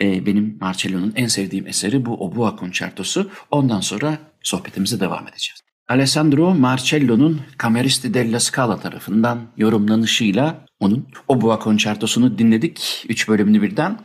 E, 0.00 0.26
benim 0.26 0.58
Marcello'nun 0.60 1.12
en 1.16 1.26
sevdiğim 1.26 1.66
eseri 1.66 2.06
bu 2.06 2.26
Obua 2.26 2.56
konçertosu. 2.56 3.30
Ondan 3.50 3.80
sonra 3.80 4.18
sohbetimize 4.42 5.00
devam 5.00 5.28
edeceğiz. 5.28 5.65
Alessandro 5.88 6.54
Marcello'nun 6.54 7.40
Cameristi 7.62 8.14
della 8.14 8.40
Scala 8.40 8.80
tarafından 8.80 9.40
yorumlanışıyla 9.56 10.66
onun 10.80 11.06
Obua 11.28 11.58
konçertosunu 11.58 12.38
dinledik. 12.38 13.04
Üç 13.08 13.28
bölümünü 13.28 13.62
birden. 13.62 13.98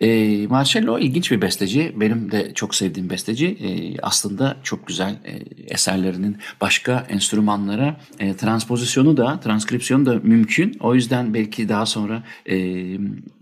E, 0.00 0.46
Marcello 0.46 0.98
ilginç 0.98 1.30
bir 1.30 1.40
besteci. 1.40 1.92
Benim 1.96 2.30
de 2.30 2.54
çok 2.54 2.74
sevdiğim 2.74 3.10
besteci. 3.10 3.46
E, 3.46 3.98
aslında 4.02 4.56
çok 4.62 4.86
güzel 4.86 5.20
e, 5.24 5.32
eserlerinin 5.74 6.36
başka 6.60 7.06
enstrümanlara 7.08 8.00
e, 8.18 8.36
transpozisyonu 8.36 9.16
da, 9.16 9.40
transkripsiyonu 9.40 10.06
da 10.06 10.20
mümkün. 10.22 10.76
O 10.80 10.94
yüzden 10.94 11.34
belki 11.34 11.68
daha 11.68 11.86
sonra 11.86 12.22
e, 12.50 12.56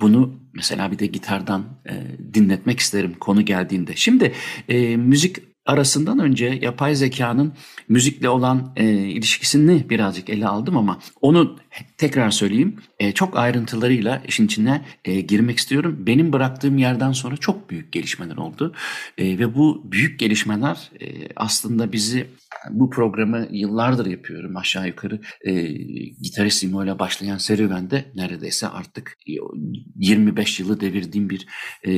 bunu 0.01 0.35
mesela 0.55 0.93
bir 0.93 0.99
de 0.99 1.07
gitardan 1.07 1.65
e, 1.87 1.93
dinletmek 2.35 2.81
isterim 2.81 3.15
konu 3.21 3.45
geldiğinde. 3.45 3.97
Şimdi 3.97 4.33
e, 4.69 4.97
müzik 4.97 5.52
arasından 5.67 6.19
önce 6.19 6.59
yapay 6.63 6.95
zekanın 6.95 7.53
müzikle 7.89 8.29
olan 8.29 8.73
e, 8.77 8.85
ilişkisini 8.87 9.91
birazcık 9.91 10.31
ele 10.31 10.47
aldım 10.47 10.77
ama 10.77 10.99
onu 11.21 11.59
tekrar 11.99 12.31
söyleyeyim 12.31 12.77
e, 12.99 13.13
çok 13.13 13.37
ayrıntılarıyla 13.37 14.23
işin 14.29 14.47
içine 14.47 14.85
e, 15.05 15.21
girmek 15.21 15.59
istiyorum. 15.59 15.97
Benim 15.99 16.33
bıraktığım 16.33 16.79
yerden 16.79 17.13
sonra 17.13 17.37
çok 17.37 17.71
büyük 17.71 17.93
gelişmeler 17.93 18.37
oldu 18.37 18.75
e, 19.19 19.39
ve 19.39 19.55
bu 19.55 19.83
büyük 19.93 20.21
gelişmeler 20.21 20.91
e, 21.01 21.29
aslında 21.37 21.93
bizi 21.93 22.27
bu 22.71 22.91
programı 22.91 23.49
yıllardır 23.51 24.07
yapıyorum 24.07 24.57
aşağı 24.57 24.87
yukarı. 24.87 25.21
E, 25.45 25.63
gitarist 26.23 26.63
İmo 26.63 26.85
ile 26.85 26.99
başlayan 26.99 27.39
serüvende 27.39 28.05
neredeyse 28.15 28.69
artık 28.69 29.19
25 29.97 30.61
yılı 30.61 30.81
devirdiğim 30.81 31.31
bir 31.31 31.47
e, 31.87 31.93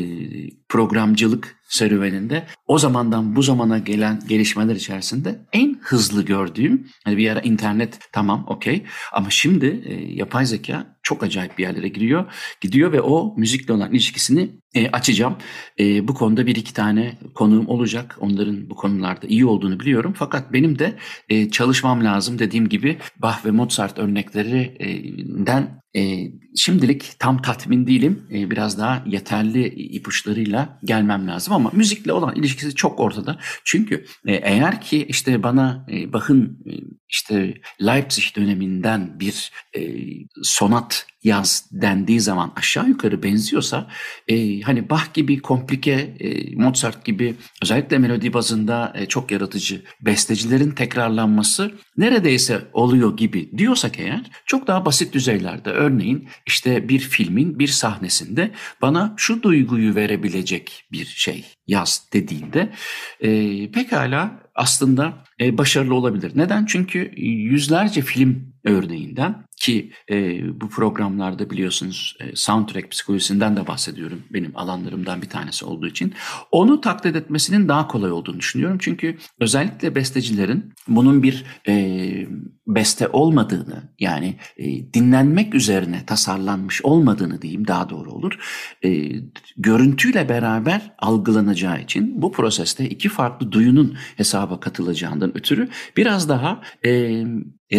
programcılık 0.69 1.57
serüveninde. 1.75 2.47
O 2.67 2.79
zamandan 2.79 3.37
bu 3.37 3.43
zamana 3.43 3.79
gelen 3.79 4.21
gelişmeler 4.29 4.75
içerisinde 4.75 5.41
en 5.53 5.79
hızlı 5.81 6.25
gördüğüm 6.25 6.87
hani 7.05 7.17
bir 7.17 7.31
ara 7.31 7.41
internet 7.41 7.99
tamam 8.13 8.45
okey. 8.49 8.85
Ama 9.13 9.31
şimdi 9.31 9.83
e, 9.85 10.15
yapay 10.15 10.47
zeka 10.47 10.94
çok 11.05 11.23
acayip 11.23 11.59
bir 11.59 11.63
yerlere 11.63 11.89
giriyor 11.89 12.25
gidiyor 12.61 12.93
ve 12.93 13.01
o 13.01 13.35
müzikle 13.37 13.73
olan 13.73 13.93
ilişkisini 13.93 14.51
e, 14.75 14.89
açacağım. 14.89 15.37
E, 15.81 16.09
bu 16.09 16.15
konuda 16.15 16.47
bir 16.47 16.57
iki 16.57 16.75
tane 16.75 17.19
konuğum 17.35 17.69
olacak. 17.69 18.17
Onların 18.21 18.71
bu 18.71 18.75
konularda 18.75 19.27
iyi 19.27 19.47
olduğunu 19.47 19.81
biliyorum. 19.81 20.15
Fakat 20.17 20.53
benim 20.53 20.79
de 20.79 20.97
e, 21.29 21.51
çalışmam 21.51 22.05
lazım. 22.05 22.39
Dediğim 22.39 22.69
gibi 22.69 22.99
Bach 23.17 23.45
ve 23.45 23.51
Mozart 23.51 23.99
örneklerinden 23.99 25.85
e, 25.97 26.31
şimdilik 26.57 27.13
tam 27.19 27.43
tatmin 27.43 27.87
değilim. 27.87 28.23
E, 28.33 28.51
biraz 28.51 28.79
daha 28.79 29.05
yeterli 29.07 29.69
ipuçlarıyla 29.69 30.79
gelmem 30.85 31.29
lazım 31.29 31.55
ama 31.55 31.71
müzikle 31.73 32.13
olan 32.13 32.35
ilişkisi 32.35 32.75
çok 32.75 33.01
ortada. 33.01 33.39
Çünkü 33.65 34.05
e, 34.27 34.35
eğer 34.35 34.81
ki 34.81 35.07
işte 35.09 35.43
bana 35.43 35.87
e, 35.93 36.13
Bach'ın 36.13 36.59
e, 36.67 36.73
işte 37.15 37.55
Leipzig 37.83 38.37
döneminden 38.37 39.21
bir 39.21 39.53
e, 39.77 39.81
sonat 40.43 41.07
yaz 41.25 41.69
dendiği 41.73 42.21
zaman 42.21 42.53
aşağı 42.57 42.89
yukarı 42.89 43.23
benziyorsa 43.23 43.91
e, 44.29 44.61
hani 44.61 44.91
Bach 44.91 45.15
gibi 45.15 45.39
komplike 45.39 45.93
e, 46.21 46.57
Mozart 46.57 47.05
gibi 47.05 47.35
özellikle 47.63 47.99
melodi 47.99 48.33
bazında 48.33 48.93
e, 48.97 49.07
çok 49.07 49.31
yaratıcı 49.31 49.83
bestecilerin 50.01 50.71
tekrarlanması 50.71 51.73
neredeyse 51.97 52.61
oluyor 52.73 53.17
gibi 53.17 53.59
diyorsak 53.59 53.99
eğer 53.99 54.31
çok 54.47 54.67
daha 54.67 54.85
basit 54.85 55.15
düzeylerde 55.15 55.71
örneğin 55.71 56.29
işte 56.47 56.89
bir 56.89 56.99
filmin 56.99 57.59
bir 57.59 57.69
sahnesinde 57.69 58.51
bana 58.83 59.15
şu 59.17 59.43
duyguyu 59.43 59.95
verebilecek 59.95 60.85
bir 60.93 61.05
şey 61.05 61.45
yaz 61.67 62.09
dediğinde 62.13 62.73
e, 63.21 63.71
pekala 63.71 64.45
aslında 64.55 65.25
e, 65.41 65.59
başarılı 65.59 65.95
olabilir. 65.95 66.33
Neden? 66.35 66.67
Çünkü 66.67 67.13
yüzlerce 67.17 68.03
film 68.03 68.54
örneğinden 68.65 69.45
ki 69.65 69.93
e, 70.11 70.41
bu 70.61 70.69
programlarda 70.69 71.51
biliyorsunuz 71.51 72.17
e, 72.21 72.37
soundtrack 72.37 72.91
psikolojisinden 72.91 73.57
de 73.57 73.67
bahsediyorum 73.67 74.23
benim 74.31 74.53
alanlarımdan 74.55 75.23
bir 75.23 75.29
tanesi 75.29 75.65
olduğu 75.65 75.87
için. 75.87 76.15
Onu 76.53 76.81
taklit 76.81 77.17
etmesinin 77.17 77.69
daha 77.69 77.89
kolay 77.89 78.13
olduğunu 78.13 78.39
düşünüyorum. 78.39 78.79
Çünkü 78.81 79.17
özellikle 79.41 79.95
bestecilerin 79.95 80.73
bunun 80.89 81.23
bir 81.23 81.45
e, 81.69 82.27
beste 82.67 83.09
olmadığını 83.09 83.83
yani 83.99 84.37
e, 84.57 84.93
dinlenmek 84.95 85.55
üzerine 85.55 86.07
tasarlanmış 86.07 86.85
olmadığını 86.85 87.43
diyeyim 87.43 87.67
daha 87.67 87.91
doğru 87.91 88.13
olur. 88.13 88.39
E, 88.85 89.11
görüntüyle 89.57 90.29
beraber 90.29 90.95
algılanacağı 90.99 91.83
için 91.83 92.23
bu 92.23 92.33
proseste 92.33 92.89
iki 92.89 93.09
farklı 93.09 93.53
duyunun 93.53 93.97
hesaba 94.17 94.61
katılacağından 94.61 95.37
ötürü 95.37 95.69
biraz 95.97 96.29
daha 96.29 96.61
e, 96.85 97.25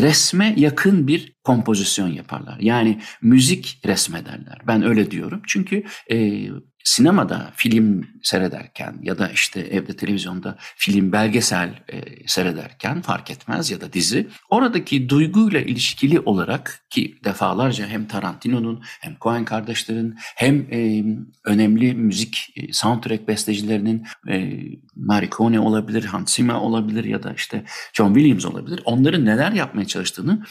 resme 0.02 0.54
yakın 0.58 1.08
bir 1.08 1.36
kompozisyon 1.44 2.08
yaparlar. 2.08 2.60
Yani 2.60 3.02
müzik 3.22 3.82
resmederler. 3.86 4.58
Ben 4.68 4.84
öyle 4.84 5.12
diyorum. 5.12 5.42
Çünkü 5.48 5.84
e, 6.12 6.48
sinemada 6.86 7.52
film 7.56 8.08
seyrederken 8.24 9.00
ya 9.02 9.18
da 9.18 9.30
işte 9.30 9.60
evde 9.60 9.96
televizyonda 9.96 10.58
film 10.76 11.12
belgesel 11.12 11.70
e, 11.94 12.28
seyrederken 12.28 13.02
fark 13.02 13.32
etmez 13.32 13.72
ya 13.72 13.82
da 13.82 13.94
dizi 13.94 14.28
oradaki 14.50 15.10
duyguyla 15.10 15.60
ilişkili 15.60 16.20
olarak 16.20 16.86
ki 16.90 17.16
defalarca 17.24 17.88
hem 17.88 18.08
Tarantino'nun 18.08 18.84
hem 19.02 19.16
Coen 19.22 19.46
kardeşlerin 19.46 20.16
hem 20.36 20.68
e, 20.72 21.04
önemli 21.44 21.94
müzik 21.94 22.54
e, 22.56 22.74
soundtrack 22.74 23.28
bestecilerinin 23.28 24.08
e, 24.30 24.54
Morricone 24.96 25.60
olabilir, 25.60 26.04
Hans 26.04 26.36
Zimmer 26.36 26.54
olabilir 26.54 27.04
ya 27.04 27.24
da 27.24 27.34
işte 27.34 27.64
John 27.94 28.14
Williams 28.14 28.46
olabilir. 28.46 28.82
Onların 28.86 29.26
neler 29.26 29.52
yapmaya 29.52 29.88
çalıştığını 29.88 30.46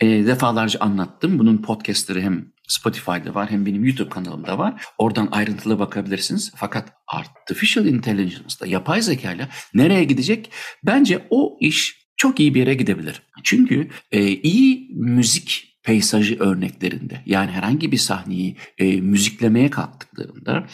e, 0.00 0.06
defalarca 0.06 0.80
anlattım. 0.80 1.38
Bunun 1.38 1.58
podcastleri 1.58 2.22
hem 2.22 2.52
Spotify'da 2.72 3.34
var 3.34 3.50
hem 3.50 3.66
benim 3.66 3.84
YouTube 3.84 4.08
kanalımda 4.08 4.58
var. 4.58 4.84
Oradan 4.98 5.28
ayrıntılı 5.32 5.78
bakabilirsiniz. 5.78 6.52
Fakat 6.56 6.92
artificial 7.06 7.86
intelligence'da 7.86 8.66
yapay 8.66 9.02
zeka 9.02 9.32
ile 9.32 9.48
nereye 9.74 10.04
gidecek? 10.04 10.50
Bence 10.84 11.26
o 11.30 11.58
iş 11.60 12.02
çok 12.16 12.40
iyi 12.40 12.54
bir 12.54 12.60
yere 12.60 12.74
gidebilir. 12.74 13.22
Çünkü 13.42 13.88
e, 14.12 14.26
iyi 14.26 14.88
müzik 14.94 15.78
peyzajı 15.82 16.38
örneklerinde 16.38 17.22
yani 17.26 17.50
herhangi 17.50 17.92
bir 17.92 17.96
sahneyi 17.98 18.56
e, 18.78 19.00
müziklemeye 19.00 19.70
kalktıklarında 19.70 20.66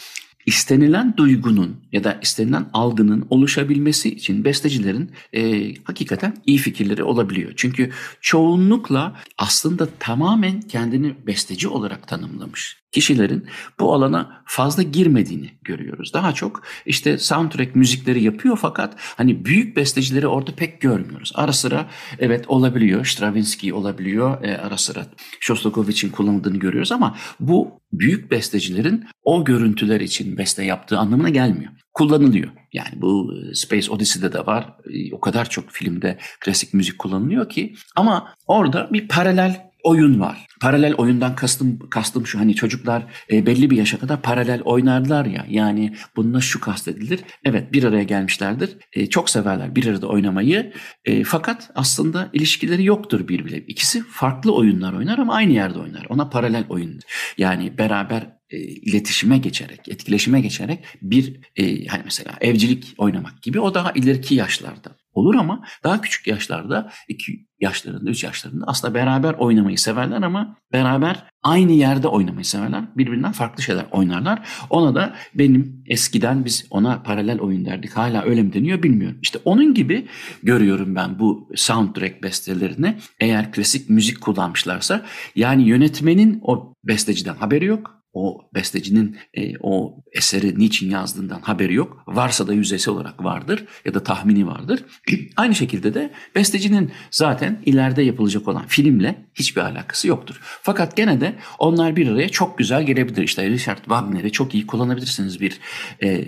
istenilen 0.47 1.17
duygunun 1.17 1.77
ya 1.93 2.05
da 2.05 2.19
istenilen 2.23 2.67
algının 2.73 3.27
oluşabilmesi 3.31 4.15
için 4.15 4.45
bestecilerin 4.45 5.11
e, 5.33 5.75
hakikaten 5.85 6.37
iyi 6.47 6.59
fikirleri 6.59 7.03
olabiliyor. 7.05 7.53
Çünkü 7.57 7.91
çoğunlukla 8.21 9.17
aslında 9.39 9.89
tamamen 9.99 10.61
kendini 10.61 11.15
besteci 11.27 11.69
olarak 11.69 12.09
tanımlamış 12.09 12.79
kişilerin 12.93 13.47
bu 13.81 13.95
alana 13.95 14.43
fazla 14.47 14.83
girmediğini 14.83 15.51
görüyoruz. 15.63 16.13
Daha 16.15 16.33
çok 16.33 16.63
işte 16.87 17.19
soundtrack 17.19 17.77
müzikleri 17.77 18.23
yapıyor 18.23 18.59
fakat 18.61 18.95
hani 18.99 19.45
büyük 19.45 19.77
bestecileri 19.77 20.27
orada 20.27 20.55
pek 20.55 20.81
görmüyoruz. 20.81 21.33
Ara 21.35 21.53
sıra 21.53 21.91
evet 22.19 22.49
olabiliyor. 22.49 23.05
Stravinsky 23.07 23.73
olabiliyor. 23.73 24.45
E, 24.45 24.59
ara 24.59 24.77
sıra 24.77 25.07
Shostakovich'in 25.41 26.09
kullanıldığını 26.09 26.57
görüyoruz 26.57 26.93
ama 26.93 27.17
bu 27.41 27.81
büyük 27.93 28.31
bestecilerin 28.31 29.07
o 29.23 29.45
görüntüler 29.45 30.01
için 30.01 30.39
beste 30.39 30.65
yaptığı 30.65 30.99
anlamına 30.99 31.29
gelmiyor. 31.29 31.73
Kullanılıyor. 31.93 32.51
Yani 32.73 33.03
bu 33.03 33.35
e, 33.35 33.55
Space 33.55 33.91
Odyssey'de 33.91 34.33
de 34.33 34.47
var. 34.47 34.77
E, 34.91 35.15
o 35.15 35.21
kadar 35.21 35.51
çok 35.51 35.71
filmde 35.71 36.19
klasik 36.41 36.75
müzik 36.75 36.99
kullanılıyor 36.99 37.49
ki 37.49 37.75
ama 37.97 38.35
orada 38.47 38.89
bir 38.93 39.09
paralel 39.09 39.68
oyun 39.83 40.21
var. 40.21 40.47
Paralel 40.61 40.95
oyundan 40.95 41.37
kastım 41.37 41.79
kastım 41.91 42.27
şu 42.27 42.39
hani 42.39 42.55
çocuklar 42.55 43.03
e, 43.33 43.47
belli 43.47 43.71
bir 43.71 43.77
yaşa 43.77 43.99
kadar 43.99 44.23
paralel 44.23 44.63
oynarlar 44.63 45.27
ya. 45.27 45.47
Yani 45.49 45.95
bununla 46.17 46.41
şu 46.41 46.61
kastedilir. 46.61 47.21
Evet 47.45 47.73
bir 47.73 47.85
araya 47.85 48.03
gelmişlerdir. 48.03 48.77
E, 48.93 49.07
çok 49.07 49.31
severler 49.31 49.77
bir 49.77 49.87
arada 49.87 50.07
oynamayı. 50.07 50.73
E, 51.05 51.25
fakat 51.25 51.71
aslında 51.75 52.31
ilişkileri 52.33 52.85
yoktur 52.85 53.29
birbirine. 53.29 53.59
İkisi 53.59 54.03
farklı 54.03 54.55
oyunlar 54.55 54.93
oynar 54.93 55.19
ama 55.19 55.35
aynı 55.35 55.53
yerde 55.53 55.79
oynar. 55.79 56.07
Ona 56.09 56.29
paralel 56.29 56.65
oyun. 56.69 57.01
Yani 57.39 57.79
beraber 57.79 58.39
e, 58.51 58.59
iletişime 58.59 59.39
geçerek, 59.39 59.89
etkileşime 59.89 60.41
geçerek 60.41 60.85
bir 61.03 61.41
e, 61.57 61.87
hani 61.87 62.03
mesela 62.05 62.35
evcilik 62.41 62.95
oynamak 62.99 63.43
gibi 63.43 63.61
o 63.61 63.75
daha 63.75 63.93
ileriki 63.93 64.35
yaşlarda 64.35 64.97
olur 65.19 65.35
ama 65.35 65.65
daha 65.85 66.01
küçük 66.01 66.27
yaşlarda 66.27 66.93
iki 67.09 67.49
yaşlarında, 67.61 68.11
üç 68.11 68.25
yaşlarında 68.25 68.65
aslında 68.67 68.95
beraber 68.95 69.35
oynamayı 69.35 69.79
severler 69.79 70.23
ama 70.23 70.57
beraber 70.73 71.25
aynı 71.43 71.73
yerde 71.73 72.09
oynamayı 72.09 72.45
severler. 72.45 72.85
Birbirinden 72.97 73.33
farklı 73.33 73.63
şeyler 73.63 73.87
oynarlar. 73.91 74.49
Ona 74.71 74.95
da 74.95 75.15
benim 75.35 75.83
eskiden 75.87 76.45
biz 76.45 76.67
ona 76.71 77.03
paralel 77.03 77.41
oyun 77.41 77.65
derdik. 77.65 77.93
Hala 77.93 78.23
öyle 78.23 78.43
mi 78.43 78.53
deniyor 78.53 78.83
bilmiyorum. 78.83 79.19
İşte 79.23 79.39
onun 79.45 79.75
gibi 79.75 80.07
görüyorum 80.43 80.95
ben 80.95 81.19
bu 81.19 81.49
soundtrack 81.55 82.23
bestelerini. 82.23 82.99
Eğer 83.21 83.53
klasik 83.53 83.91
müzik 83.91 84.21
kullanmışlarsa 84.21 85.05
yani 85.37 85.69
yönetmenin 85.69 86.41
o 86.43 86.75
besteciden 86.85 87.35
haberi 87.35 87.65
yok 87.65 87.98
o 88.19 88.49
bestecinin 88.55 89.17
e, 89.35 89.53
o 89.61 90.05
eseri 90.13 90.59
niçin 90.59 90.91
yazdığından 90.91 91.41
haberi 91.41 91.75
yok. 91.75 92.03
Varsa 92.07 92.47
da 92.47 92.53
yüzeysel 92.53 92.95
olarak 92.95 93.25
vardır 93.25 93.65
ya 93.85 93.95
da 93.95 94.03
tahmini 94.03 94.47
vardır. 94.47 94.85
Aynı 95.37 95.55
şekilde 95.55 95.95
de 95.95 96.11
bestecinin 96.35 96.91
zaten 97.11 97.63
ileride 97.67 98.03
yapılacak 98.03 98.49
olan 98.49 98.67
filmle 98.67 99.25
hiçbir 99.35 99.61
alakası 99.61 100.09
yoktur. 100.09 100.41
Fakat 100.63 100.97
gene 100.97 101.21
de 101.21 101.35
onlar 101.59 101.97
bir 101.97 102.09
araya 102.09 102.29
çok 102.29 102.59
güzel 102.59 102.83
gelebilir. 102.87 103.23
İşte 103.23 103.51
Richard 103.51 103.79
Wagner'i 103.79 104.33
çok 104.33 104.55
iyi 104.55 104.67
kullanabilirsiniz 104.67 105.41
bir 105.41 105.61
e, 106.03 106.25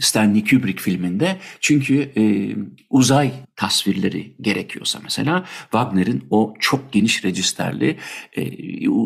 Stanley 0.00 0.44
Kubrick 0.44 0.82
filminde. 0.82 1.36
Çünkü 1.60 2.10
e, 2.16 2.22
uzay 2.90 3.32
tasvirleri 3.56 4.34
gerekiyorsa 4.40 5.00
mesela 5.02 5.44
Wagner'in 5.62 6.24
o 6.30 6.54
çok 6.60 6.92
geniş 6.92 7.24
registerli 7.24 7.96
e, 8.36 8.44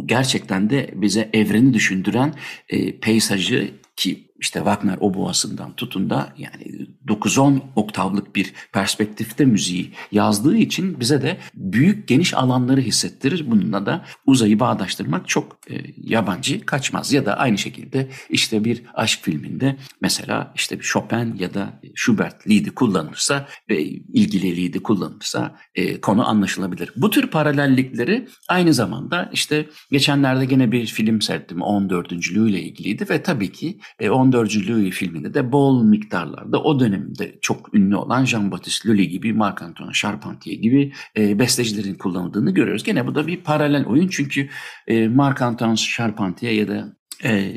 gerçekten 0.07 0.71
de 0.71 0.91
bize 0.95 1.31
evreni 1.33 1.75
düşündüren 1.75 2.24
e, 2.69 2.99
peyzajı 2.99 3.71
ki 3.97 4.25
işte 4.45 4.59
Wagner 4.59 4.97
oboasından 5.01 5.77
tutun 5.77 6.11
da 6.11 6.33
yani 6.39 6.87
9-10 7.07 7.61
oktavlık 7.77 8.37
bir 8.37 8.53
perspektifte 8.73 9.45
müziği 9.45 9.93
yazdığı 10.13 10.57
için 10.57 11.01
bize 11.01 11.23
de 11.23 11.39
büyük 11.55 12.09
geniş 12.09 12.35
alanları 12.35 12.81
hissettirir. 12.81 13.51
Bununla 13.51 13.87
da 13.87 14.05
uzayı 14.27 14.61
bağdaştırmak 14.61 15.29
çok 15.29 15.59
e, 15.71 15.75
yabancı 15.97 16.67
kaçmaz. 16.67 17.13
Ya 17.13 17.27
da 17.27 17.37
aynı 17.37 17.59
şekilde 17.59 18.09
işte 18.31 18.65
bir 18.65 18.83
aşk 18.95 19.21
filminde 19.23 19.77
mesela 20.01 20.53
işte 20.57 20.79
bir 20.79 20.85
Chopin 20.85 21.37
ya 21.39 21.55
da 21.55 21.81
Schubert 21.95 22.51
lead'i 22.51 22.71
kullanırsa 22.71 23.49
ve 23.71 23.83
ilgili 23.85 24.65
lead'i 24.65 24.83
kullanırsa 24.83 25.57
e, 25.75 26.01
konu 26.01 26.29
anlaşılabilir. 26.29 26.93
Bu 26.97 27.11
tür 27.11 27.27
paralellikleri 27.27 28.29
aynı 28.49 28.75
zamanda 28.75 29.31
işte 29.33 29.67
geçenlerde 29.91 30.45
gene 30.45 30.73
bir 30.73 30.87
film 30.87 31.23
seyrettim 31.23 31.63
14. 31.63 32.13
ile 32.13 32.63
ilgiliydi 32.63 33.07
ve 33.11 33.23
tabii 33.23 33.53
ki 33.53 33.79
e, 34.01 34.11
14. 34.11 34.34
Louis 34.37 34.91
filminde 34.91 35.35
de 35.35 35.53
bol 35.53 35.85
miktarlarda 35.85 36.63
o 36.63 36.81
dönemde 36.81 37.39
çok 37.41 37.75
ünlü 37.75 37.97
olan 37.97 38.25
Jean-Baptiste 38.25 38.89
Lully 38.89 39.09
gibi, 39.09 39.33
Marc-Antoine 39.33 39.93
Charpentier 39.93 40.57
gibi 40.57 40.93
e, 41.17 41.39
bestecilerin 41.39 41.95
kullanıldığını 41.95 42.51
görüyoruz. 42.51 42.83
Gene 42.83 43.07
bu 43.07 43.15
da 43.15 43.27
bir 43.27 43.37
paralel 43.37 43.87
oyun 43.87 44.09
çünkü 44.09 44.49
e, 44.87 45.09
Marc-Antoine 45.09 45.77
Charpentier 45.77 46.53
ya 46.53 46.69
da 46.69 46.97
e, 47.25 47.55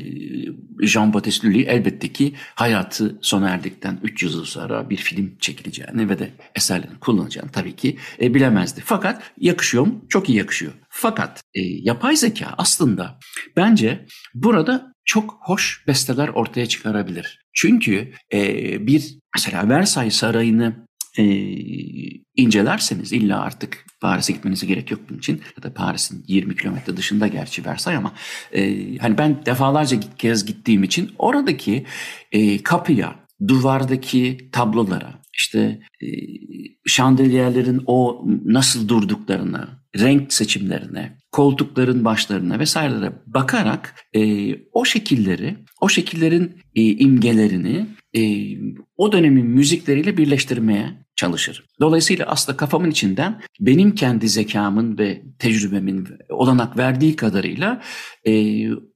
Jean-Baptiste 0.80 1.46
Lully 1.46 1.62
elbette 1.68 2.12
ki 2.12 2.34
hayatı 2.54 3.18
sona 3.20 3.48
erdikten 3.48 4.00
300 4.02 4.34
yıl 4.34 4.44
sonra 4.44 4.90
bir 4.90 4.96
film 4.96 5.38
çekileceğini 5.40 6.08
ve 6.08 6.18
de 6.18 6.30
eserlerini 6.54 6.98
kullanacağını 6.98 7.50
tabii 7.50 7.76
ki 7.76 7.96
e, 8.22 8.34
bilemezdi. 8.34 8.82
Fakat 8.84 9.22
yakışıyor 9.38 9.86
mu? 9.86 10.04
Çok 10.08 10.28
iyi 10.28 10.38
yakışıyor. 10.38 10.72
Fakat 10.88 11.42
e, 11.54 11.60
yapay 11.60 12.16
zeka 12.16 12.54
aslında 12.58 13.18
bence 13.56 14.06
burada 14.34 14.92
çok 15.04 15.38
hoş 15.40 15.84
besteler 15.86 16.28
ortaya 16.28 16.66
çıkarabilir. 16.66 17.40
Çünkü 17.52 18.12
e, 18.32 18.86
bir 18.86 19.18
mesela 19.34 19.68
Versailles 19.68 20.16
Sarayı'nı 20.16 20.87
e, 21.18 21.24
incelerseniz 22.36 23.12
illa 23.12 23.40
artık 23.40 23.86
Paris'e 24.00 24.32
gitmenize 24.32 24.66
gerek 24.66 24.90
yok 24.90 25.00
bunun 25.08 25.18
için. 25.18 25.42
Ya 25.56 25.62
da 25.62 25.74
Paris'in 25.74 26.24
20 26.28 26.56
kilometre 26.56 26.96
dışında 26.96 27.26
gerçi 27.26 27.64
Versailles 27.64 27.98
ama 27.98 28.12
e, 28.52 28.96
hani 28.96 29.18
ben 29.18 29.46
defalarca 29.46 30.00
kez 30.18 30.44
gittiğim 30.44 30.82
için 30.82 31.10
oradaki 31.18 31.86
e, 32.32 32.62
kapıya, 32.62 33.14
duvardaki 33.48 34.50
tablolara, 34.52 35.22
işte 35.38 35.80
e, 36.02 36.06
şandeliyerlerin 36.86 37.82
o 37.86 38.24
nasıl 38.44 38.88
durduklarına, 38.88 39.77
renk 39.96 40.32
seçimlerine, 40.32 41.16
koltukların 41.32 42.04
başlarına 42.04 42.58
vesairelere 42.58 43.12
bakarak 43.26 43.94
e, 44.14 44.54
o 44.72 44.84
şekilleri, 44.84 45.56
o 45.80 45.88
şekillerin 45.88 46.60
e, 46.74 46.82
imgelerini 46.82 47.86
e, 48.16 48.22
o 48.96 49.12
dönemin 49.12 49.46
müzikleriyle 49.46 50.16
birleştirmeye 50.16 51.07
çalışır. 51.18 51.64
Dolayısıyla 51.80 52.26
aslında 52.26 52.56
kafamın 52.56 52.90
içinden 52.90 53.40
benim 53.60 53.94
kendi 53.94 54.28
zekamın 54.28 54.98
ve 54.98 55.22
tecrübemin 55.38 56.08
olanak 56.30 56.76
verdiği 56.76 57.16
kadarıyla 57.16 57.82
e, 58.26 58.32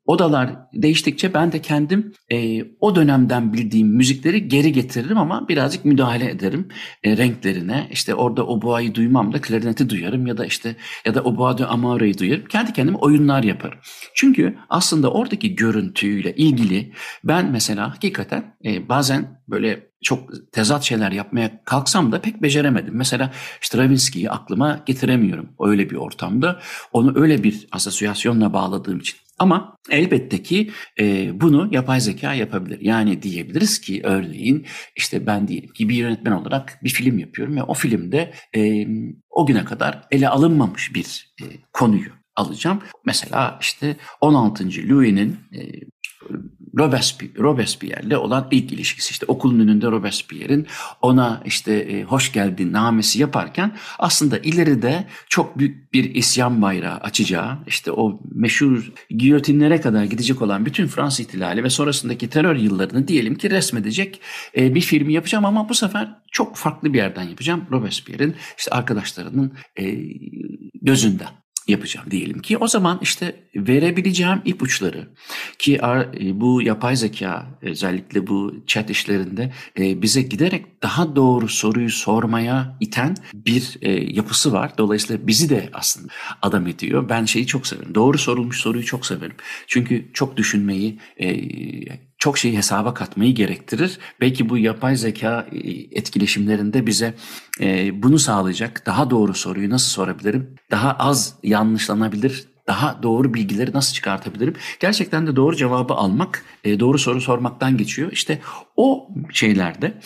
odalar 0.07 0.51
değiştikçe 0.73 1.35
ben 1.35 1.53
de 1.53 1.63
kendim 1.63 2.13
e, 2.33 2.65
o 2.81 2.97
dönemden 2.97 3.53
bildiğim 3.53 3.89
müzikleri 3.89 4.49
geri 4.49 4.73
getiririm 4.73 5.19
ama 5.19 5.49
birazcık 5.49 5.85
müdahale 5.85 6.31
ederim 6.31 6.69
e, 7.05 7.17
renklerine. 7.17 7.89
İşte 7.91 8.15
orada 8.15 8.47
oboayı 8.47 8.95
duymam 8.95 9.33
da 9.33 9.41
klarineti 9.41 9.91
duyarım 9.91 10.27
ya 10.27 10.37
da 10.37 10.47
işte 10.47 10.77
ya 11.07 11.15
da 11.15 11.23
oboa 11.23 11.59
de 11.59 11.67
amare'yi 11.67 12.19
duyarım. 12.19 12.45
Kendi 12.45 12.73
kendime 12.73 12.99
oyunlar 12.99 13.43
yaparım. 13.43 13.79
Çünkü 14.15 14.59
aslında 14.69 15.13
oradaki 15.13 15.55
görüntüyle 15.55 16.35
ilgili 16.35 16.93
ben 17.25 17.51
mesela 17.51 17.91
hakikaten 17.91 18.57
e, 18.65 18.89
bazen 18.89 19.43
böyle 19.49 19.92
çok 20.03 20.53
tezat 20.53 20.83
şeyler 20.83 21.13
yapmaya 21.13 21.65
kalksam 21.65 22.13
da 22.13 22.21
pek 22.21 22.43
beceremedim. 22.43 22.95
Mesela 22.97 23.33
Stravinsky'yi 23.61 24.31
aklıma 24.31 24.83
getiremiyorum 24.87 25.49
öyle 25.61 25.91
bir 25.91 25.97
ortamda. 25.97 26.61
Onu 26.93 27.21
öyle 27.21 27.45
bir 27.45 27.67
asosyasyonla 27.73 28.53
bağladığım 28.53 28.99
için. 28.99 29.19
Ama 29.39 29.77
elbette 29.91 30.43
ki 30.43 30.71
e, 31.01 31.31
bunu 31.41 31.69
yapay 31.71 32.01
zeka 32.01 32.35
yapabilir. 32.35 32.79
Yani 32.81 33.23
diyebiliriz 33.23 33.81
ki 33.81 34.01
örneğin 34.05 34.67
işte 34.97 35.27
ben 35.27 35.49
diyelim 35.49 35.73
ki 35.73 35.89
bir 35.89 35.95
yönetmen 35.95 36.33
olarak 36.33 36.79
bir 36.85 36.89
film 36.89 37.19
yapıyorum 37.19 37.57
ve 37.57 37.63
o 37.63 37.75
filmde 37.75 38.33
e, 38.57 38.87
o 39.31 39.47
güne 39.47 39.65
kadar 39.65 40.03
ele 40.11 40.29
alınmamış 40.29 40.95
bir 40.95 41.35
e, 41.43 41.45
konuyu 41.73 42.11
alacağım. 42.37 42.83
Mesela 43.07 43.59
işte 43.61 43.97
16. 44.21 44.65
Louis'nin 44.65 45.39
e, 45.53 45.61
Robespierre, 46.79 47.33
Robespierre'le 47.39 48.17
olan 48.17 48.49
ilk 48.51 48.73
ilişkisi. 48.73 49.11
İşte 49.11 49.27
okulun 49.29 49.61
önünde 49.61 49.87
Robespierre'in 49.87 50.67
ona 51.03 51.43
işte 51.45 51.75
e, 51.75 52.03
hoş 52.03 52.33
geldin 52.33 52.73
namesi 52.73 53.21
yaparken 53.21 53.77
aslında 53.99 54.39
ileride 54.39 55.05
çok 55.29 55.59
büyük 55.59 55.93
bir 55.93 56.15
isyan 56.15 56.63
bayrağı 56.63 56.97
açacağı 56.97 57.59
işte 57.67 57.93
o 57.93 58.21
meşhur 58.35 58.93
giyotinlere 59.11 59.81
kadar 59.81 60.05
gidecek 60.05 60.43
olan 60.43 60.67
bütün 60.67 60.87
Fransız 60.87 61.21
ihtilali 61.21 61.65
ve 61.65 61.71
sonrasındaki 61.71 62.29
terör 62.29 62.57
yıllarını 62.57 63.09
diyelim 63.09 63.35
ki 63.35 63.51
resmedecek 63.51 64.21
e, 64.57 64.75
bir 64.75 64.81
filmi 64.81 65.13
yapacağım. 65.13 65.45
Ama 65.45 65.69
bu 65.69 65.75
sefer 65.75 66.09
çok 66.33 66.57
farklı 66.57 66.93
bir 66.93 66.99
yerden 66.99 67.23
yapacağım. 67.23 67.67
Robespierre'in 67.71 68.37
işte 68.59 68.71
arkadaşlarının 68.71 69.53
e, 69.77 69.97
gözünden 70.83 71.42
yapacağım 71.73 72.11
diyelim 72.11 72.43
ki 72.43 72.59
o 72.59 72.69
zaman 72.69 72.99
işte 73.03 73.37
verebileceğim 73.57 74.43
ipuçları 74.45 75.09
ki 75.59 75.81
e, 76.21 76.41
bu 76.41 76.63
yapay 76.63 76.97
zeka 76.97 77.47
özellikle 77.63 78.27
bu 78.27 78.55
chat 78.67 78.91
işlerinde 78.91 79.53
e, 79.79 80.03
bize 80.03 80.23
giderek 80.23 80.83
daha 80.83 81.17
doğru 81.17 81.49
soruyu 81.49 81.91
sormaya 81.91 82.77
iten 82.81 83.17
bir 83.35 83.79
e, 83.83 83.91
yapısı 83.91 84.53
var. 84.53 84.73
Dolayısıyla 84.79 85.27
bizi 85.27 85.51
de 85.51 85.71
aslında 85.73 86.13
adam 86.43 86.67
ediyor. 86.67 87.09
Ben 87.09 87.25
şeyi 87.25 87.47
çok 87.47 87.67
severim. 87.67 87.95
Doğru 87.95 88.19
sorulmuş 88.19 88.61
soruyu 88.61 88.85
çok 88.85 89.07
severim. 89.07 89.37
Çünkü 89.67 90.11
çok 90.13 90.37
düşünmeyi 90.37 90.99
çok 92.23 92.39
şeyi 92.39 92.57
hesaba 92.57 92.95
katmayı 92.95 93.35
gerektirir. 93.35 93.99
Belki 94.21 94.49
bu 94.49 94.59
yapay 94.59 94.97
zeka 94.97 95.47
e, 95.53 95.59
etkileşimlerinde 95.99 96.87
bize 96.87 97.15
e, 97.61 98.03
bunu 98.03 98.19
sağlayacak 98.19 98.87
daha 98.87 99.11
doğru 99.11 99.35
soruyu 99.35 99.71
nasıl 99.71 99.91
sorabilirim? 99.91 100.55
Daha 100.71 100.93
az 100.93 101.35
yanlışlanabilir, 101.43 102.45
daha 102.67 103.03
doğru 103.03 103.35
bilgileri 103.35 103.73
nasıl 103.73 103.95
çıkartabilirim? 103.95 104.55
Gerçekten 104.81 105.27
de 105.27 105.37
doğru 105.37 105.57
cevabı 105.57 105.95
almak, 105.95 106.45
e, 106.65 106.81
doğru 106.81 106.99
soru 106.99 107.21
sormaktan 107.21 107.77
geçiyor. 107.77 108.13
İşte 108.13 108.39
o 108.77 109.09
şeylerde, 109.33 110.01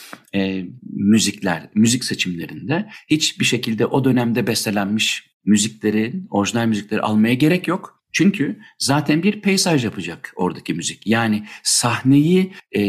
müzikler, 0.82 1.70
müzik 1.74 2.04
seçimlerinde 2.04 2.88
hiçbir 3.10 3.44
şekilde 3.44 3.86
o 3.86 4.04
dönemde 4.04 4.46
bestelenmiş 4.46 5.30
müzikleri, 5.44 6.14
orijinal 6.30 6.66
müzikleri 6.66 7.00
almaya 7.00 7.34
gerek 7.34 7.68
yok. 7.68 7.95
Çünkü 8.12 8.58
zaten 8.78 9.22
bir 9.22 9.40
peysaj 9.40 9.84
yapacak 9.84 10.32
oradaki 10.36 10.74
müzik. 10.74 11.06
Yani 11.06 11.46
sahneyi 11.62 12.52
e, 12.74 12.80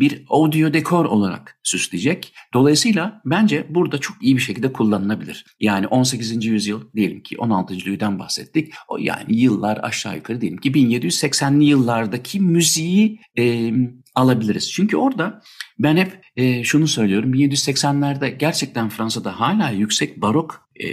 bir 0.00 0.24
audio 0.28 0.72
dekor 0.72 1.04
olarak 1.04 1.58
süsleyecek. 1.62 2.34
Dolayısıyla 2.54 3.22
bence 3.24 3.66
burada 3.70 3.98
çok 3.98 4.16
iyi 4.22 4.36
bir 4.36 4.40
şekilde 4.40 4.72
kullanılabilir. 4.72 5.44
Yani 5.60 5.86
18. 5.86 6.44
yüzyıl 6.44 6.92
diyelim 6.96 7.22
ki 7.22 7.38
16. 7.38 7.74
yüzyıldan 7.74 8.18
bahsettik. 8.18 8.72
O 8.88 8.98
yani 8.98 9.36
yıllar 9.36 9.80
aşağı 9.82 10.16
yukarı 10.16 10.40
diyelim 10.40 10.58
ki 10.58 10.72
1780'li 10.72 11.64
yıllardaki 11.64 12.40
müziği 12.40 13.20
e, 13.38 13.72
alabiliriz. 14.14 14.72
Çünkü 14.72 14.96
orada 14.96 15.42
ben 15.78 15.96
hep 15.96 16.24
e, 16.36 16.64
şunu 16.64 16.88
söylüyorum 16.88 17.34
1780'lerde 17.34 18.28
gerçekten 18.28 18.88
Fransa'da 18.88 19.40
hala 19.40 19.70
yüksek 19.70 20.22
barok 20.22 20.64
e, 20.80 20.86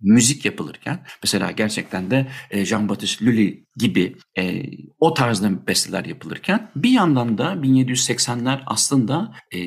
müzik 0.00 0.44
yapılırken 0.44 1.00
mesela 1.22 1.50
gerçekten 1.50 2.10
de 2.10 2.26
e, 2.50 2.64
Jean-Baptiste 2.64 3.26
Lully 3.26 3.64
gibi 3.76 4.16
e, 4.38 4.62
o 5.00 5.14
tarzda 5.14 5.66
besteler 5.66 6.04
yapılırken 6.04 6.70
bir 6.76 6.90
yandan 6.90 7.38
da 7.38 7.52
1780'ler 7.52 8.60
aslında 8.66 9.32
e, 9.52 9.58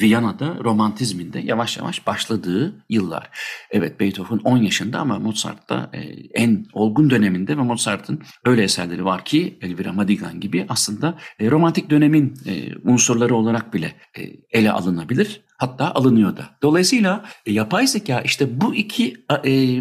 Viyana'da 0.00 0.58
romantizmin 0.64 1.32
de 1.32 1.40
yavaş 1.40 1.76
yavaş 1.76 2.06
başladığı 2.06 2.84
yıllar. 2.88 3.30
Evet 3.70 4.00
Beethoven 4.00 4.40
10 4.44 4.56
yaşında 4.58 4.98
ama 4.98 5.18
Mozart 5.18 5.68
da 5.68 5.90
e, 5.92 5.98
en 6.34 6.66
olgun 6.72 7.10
döneminde 7.10 7.58
ve 7.58 7.62
Mozart'ın 7.62 8.22
öyle 8.44 8.62
eserleri 8.62 9.04
var 9.04 9.24
ki 9.24 9.58
Elvira 9.60 9.92
Madigan 9.92 10.40
gibi 10.40 10.66
aslında 10.68 11.18
e, 11.40 11.50
romantik 11.50 11.90
dönemin 11.90 12.34
e, 12.46 12.76
unsurları 12.84 13.34
olarak 13.34 13.74
bile 13.74 13.83
e, 14.18 14.22
ele 14.50 14.72
alınabilir. 14.72 15.44
Hatta 15.56 15.90
alınıyor 15.94 16.36
da. 16.36 16.50
Dolayısıyla 16.62 17.24
e, 17.46 17.52
yapay 17.52 17.86
zeka 17.86 18.20
işte 18.20 18.60
bu 18.60 18.74
iki 18.74 19.16
e, 19.44 19.80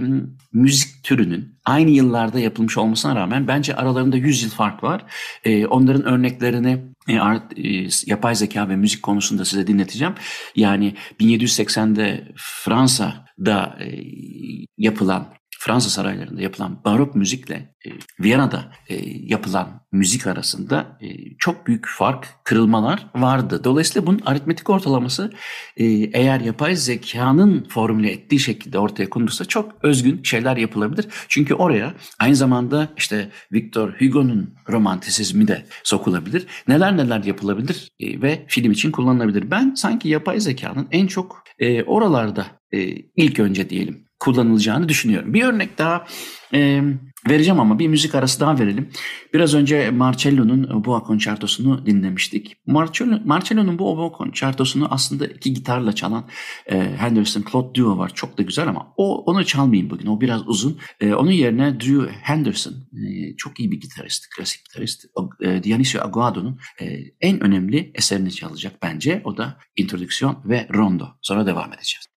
müzik 0.53 1.03
türünün 1.03 1.59
aynı 1.65 1.89
yıllarda 1.89 2.39
yapılmış 2.39 2.77
olmasına 2.77 3.15
rağmen 3.15 3.47
bence 3.47 3.75
aralarında 3.75 4.17
100 4.17 4.43
yıl 4.43 4.49
fark 4.49 4.83
var. 4.83 5.05
E, 5.43 5.65
onların 5.65 6.03
örneklerini 6.05 6.83
e, 7.07 7.19
art, 7.19 7.59
e, 7.59 7.87
yapay 8.05 8.35
zeka 8.35 8.69
ve 8.69 8.75
müzik 8.75 9.03
konusunda 9.03 9.45
size 9.45 9.67
dinleteceğim. 9.67 10.13
Yani 10.55 10.95
1780'de 11.19 12.31
Fransa'da 12.35 13.77
e, 13.81 13.87
yapılan 14.77 15.27
Fransa 15.65 15.89
saraylarında 15.89 16.41
yapılan 16.41 16.83
barok 16.85 17.15
müzikle 17.15 17.75
e, 17.85 17.89
Viyana'da 18.19 18.71
e, 18.89 18.95
yapılan 19.05 19.81
müzik 19.91 20.27
arasında 20.27 20.97
e, 21.01 21.07
çok 21.39 21.67
büyük 21.67 21.87
fark, 21.87 22.27
kırılmalar 22.43 23.07
vardı. 23.15 23.61
Dolayısıyla 23.63 24.07
bunun 24.07 24.21
aritmetik 24.25 24.69
ortalaması 24.69 25.33
e, 25.77 25.85
eğer 26.13 26.39
yapay 26.39 26.75
zekanın 26.75 27.67
formüle 27.69 28.11
ettiği 28.11 28.39
şekilde 28.39 28.79
ortaya 28.79 29.09
konulursa 29.09 29.45
çok 29.45 29.71
özgün 29.83 30.23
şeyler 30.23 30.57
yapılabilir. 30.57 31.07
Çünkü 31.27 31.53
oraya 31.53 31.93
aynı 32.19 32.35
zamanda 32.35 32.89
işte 32.97 33.29
Victor 33.51 33.93
Hugo'nun 33.99 34.55
romantisizmi 34.69 35.47
de 35.47 35.65
sokulabilir. 35.83 36.47
Neler 36.67 36.97
neler 36.97 37.23
yapılabilir 37.23 37.91
e, 37.99 38.21
ve 38.21 38.45
film 38.47 38.71
için 38.71 38.91
kullanılabilir. 38.91 39.51
Ben 39.51 39.73
sanki 39.73 40.09
yapay 40.09 40.39
zekanın 40.39 40.87
en 40.91 41.07
çok 41.07 41.43
e, 41.59 41.83
oralarda 41.83 42.45
e, 42.71 42.79
ilk 43.15 43.39
önce 43.39 43.69
diyelim 43.69 44.12
kullanılacağını 44.23 44.89
düşünüyorum. 44.89 45.33
Bir 45.33 45.43
örnek 45.43 45.77
daha 45.77 46.05
e, 46.53 46.83
vereceğim 47.29 47.59
ama 47.59 47.79
bir 47.79 47.87
müzik 47.87 48.15
arası 48.15 48.39
daha 48.39 48.59
verelim. 48.59 48.89
Biraz 49.33 49.53
önce 49.53 49.91
Marcello'nun 49.91 50.85
Boa 50.85 51.03
Concerto'sunu 51.07 51.85
dinlemiştik. 51.85 52.57
Marcello, 52.67 53.19
Marcello'nun 53.25 53.79
bu 53.79 53.97
Boa 53.97 54.17
Concerto'sunu 54.17 54.87
aslında 54.89 55.27
iki 55.27 55.53
gitarla 55.53 55.95
çalan 55.95 56.25
e, 56.71 56.79
Henderson 56.97 57.43
Claude 57.51 57.75
Duo 57.75 57.97
var. 57.97 58.11
Çok 58.15 58.37
da 58.37 58.43
güzel 58.43 58.67
ama 58.67 58.93
o 58.97 59.23
onu 59.23 59.45
çalmayayım 59.45 59.89
bugün. 59.89 60.07
O 60.07 60.21
biraz 60.21 60.47
uzun. 60.47 60.77
E, 60.99 61.13
onun 61.13 61.31
yerine 61.31 61.79
Drew 61.79 62.11
Henderson 62.21 62.73
e, 62.73 63.35
çok 63.37 63.59
iyi 63.59 63.71
bir 63.71 63.81
gitarist, 63.81 64.29
klasik 64.37 64.65
gitarist. 64.65 65.05
E, 65.41 65.63
Dionisio 65.63 66.01
Aguado'nun 66.01 66.59
e, 66.81 66.85
en 67.21 67.43
önemli 67.43 67.91
eserini 67.95 68.31
çalacak 68.31 68.73
bence. 68.83 69.21
O 69.23 69.37
da 69.37 69.57
introdüksiyon 69.75 70.37
ve 70.45 70.67
rondo. 70.73 71.07
Sonra 71.21 71.45
devam 71.45 71.73
edeceğiz. 71.73 72.12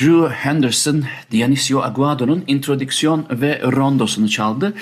Drew 0.00 0.28
Henderson, 0.34 1.04
Dionisio 1.32 1.82
Aguado'nun 1.82 2.44
introdüksiyon 2.46 3.26
ve 3.30 3.62
rondosunu 3.62 4.28
çaldı. 4.28 4.74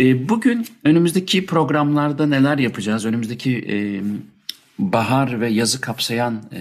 E, 0.00 0.28
bugün 0.28 0.66
önümüzdeki 0.84 1.46
programlarda 1.46 2.26
neler 2.26 2.58
yapacağız? 2.58 3.04
Önümüzdeki 3.04 3.50
bahar 4.78 5.40
ve 5.40 5.48
yazı 5.48 5.80
kapsayan 5.80 6.42
e, 6.52 6.60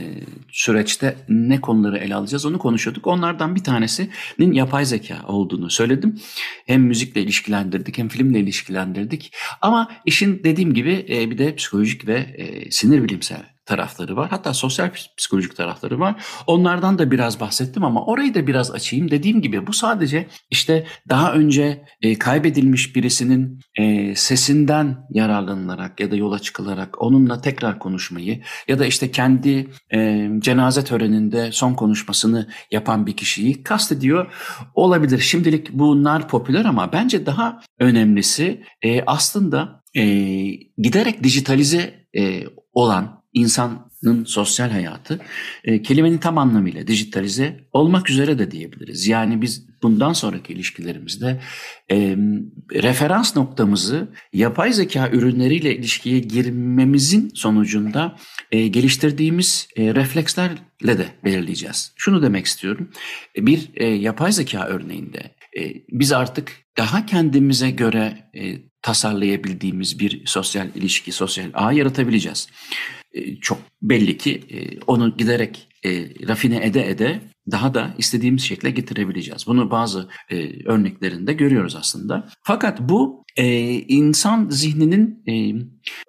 süreçte 0.52 1.16
ne 1.30 1.62
konuları 1.62 1.98
ele 1.98 2.16
alacağız 2.16 2.46
onu 2.46 2.58
konuşuyorduk. 2.58 3.08
Onlardan 3.08 3.56
bir 3.56 3.64
tanesinin 3.64 4.52
yapay 4.54 4.86
zeka 4.86 5.24
olduğunu 5.28 5.70
söyledim. 5.70 6.20
Hem 6.66 6.82
müzikle 6.82 7.22
ilişkilendirdik 7.22 7.98
hem 7.98 8.08
filmle 8.08 8.40
ilişkilendirdik. 8.40 9.34
Ama 9.62 9.92
işin 10.06 10.44
dediğim 10.44 10.74
gibi 10.74 11.06
e, 11.10 11.32
bir 11.32 11.38
de 11.38 11.56
psikolojik 11.56 12.08
ve 12.08 12.18
e, 12.18 12.72
sinir 12.72 13.04
bilimsel 13.04 13.53
tarafları 13.66 14.16
var. 14.16 14.30
Hatta 14.30 14.54
sosyal 14.54 14.90
psikolojik 15.18 15.56
tarafları 15.56 16.00
var. 16.00 16.16
Onlardan 16.48 17.00
da 17.00 17.12
biraz 17.12 17.40
bahsettim 17.40 17.84
ama 17.84 18.06
orayı 18.06 18.34
da 18.34 18.48
biraz 18.48 18.72
açayım. 18.72 19.12
Dediğim 19.12 19.42
gibi 19.42 19.68
bu 19.68 19.74
sadece 19.74 20.28
işte 20.50 20.88
daha 21.10 21.34
önce 21.34 21.86
e, 22.02 22.20
kaybedilmiş 22.20 22.96
birisinin 22.96 23.60
e, 23.80 24.16
sesinden 24.16 24.98
yararlanılarak 25.10 26.00
ya 26.00 26.12
da 26.12 26.16
yola 26.16 26.40
çıkılarak 26.40 27.02
onunla 27.02 27.42
tekrar 27.42 27.80
konuşmayı 27.80 28.42
ya 28.68 28.80
da 28.80 28.86
işte 28.86 29.12
kendi 29.12 29.70
e, 29.94 30.30
cenaze 30.40 30.84
töreninde 30.84 31.52
son 31.52 31.74
konuşmasını 31.74 32.48
yapan 32.72 33.06
bir 33.06 33.18
kişiyi 33.18 33.64
kastediyor 33.64 34.34
olabilir. 34.74 35.20
Şimdilik 35.20 35.74
bunlar 35.74 36.28
popüler 36.28 36.66
ama 36.66 36.92
bence 36.94 37.26
daha 37.26 37.62
önemlisi 37.80 38.64
e, 38.82 39.02
aslında 39.06 39.84
e, 39.96 40.04
giderek 40.78 41.24
dijitalize 41.24 42.08
e, 42.18 42.44
olan 42.74 43.23
insanın 43.34 44.26
sosyal 44.26 44.70
hayatı 44.70 45.20
e, 45.64 45.82
kelimenin 45.82 46.18
tam 46.18 46.38
anlamıyla 46.38 46.88
dijitalize 46.88 47.60
olmak 47.74 48.10
üzere 48.10 48.40
de 48.40 48.52
diyebiliriz. 48.52 49.08
Yani 49.08 49.42
biz 49.42 49.68
bundan 49.84 50.14
sonraki 50.14 50.54
ilişkilerimizde 50.54 51.42
e, 51.92 52.18
referans 52.74 53.36
noktamızı 53.36 54.08
yapay 54.34 54.74
zeka 54.74 55.10
ürünleriyle 55.10 55.76
ilişkiye 55.76 56.20
girmemizin 56.20 57.32
sonucunda 57.34 58.18
e, 58.52 58.68
geliştirdiğimiz 58.68 59.68
e, 59.76 59.96
reflekslerle 59.96 60.98
de 60.98 61.08
belirleyeceğiz. 61.26 61.94
Şunu 61.96 62.22
demek 62.22 62.46
istiyorum. 62.46 62.90
Bir 63.38 63.70
e, 63.76 63.86
yapay 63.86 64.32
zeka 64.32 64.66
örneğinde 64.66 65.36
e, 65.60 65.74
biz 65.90 66.12
artık 66.12 66.52
daha 66.78 67.06
kendimize 67.06 67.72
göre 67.72 68.30
e, 68.36 68.56
tasarlayabildiğimiz 68.82 70.00
bir 70.00 70.26
sosyal 70.26 70.68
ilişki, 70.76 71.12
sosyal 71.12 71.50
ağ 71.54 71.72
yaratabileceğiz. 71.74 72.48
E, 73.14 73.36
çok 73.36 73.58
belli 73.82 74.18
ki 74.18 74.42
e, 74.50 74.80
onu 74.88 75.18
giderek 75.18 75.68
e, 75.86 75.90
rafine 76.28 76.66
ede 76.66 76.90
ede 76.90 77.22
daha 77.52 77.74
da 77.74 77.94
istediğimiz 77.98 78.44
şekle 78.44 78.72
getirebileceğiz. 78.72 79.48
Bunu 79.48 79.72
bazı 79.72 80.10
örneklerinde 80.66 81.34
görüyoruz 81.34 81.76
aslında. 81.76 82.30
Fakat 82.44 82.80
bu 82.80 83.24
insan 83.88 84.50
zihninin 84.50 85.24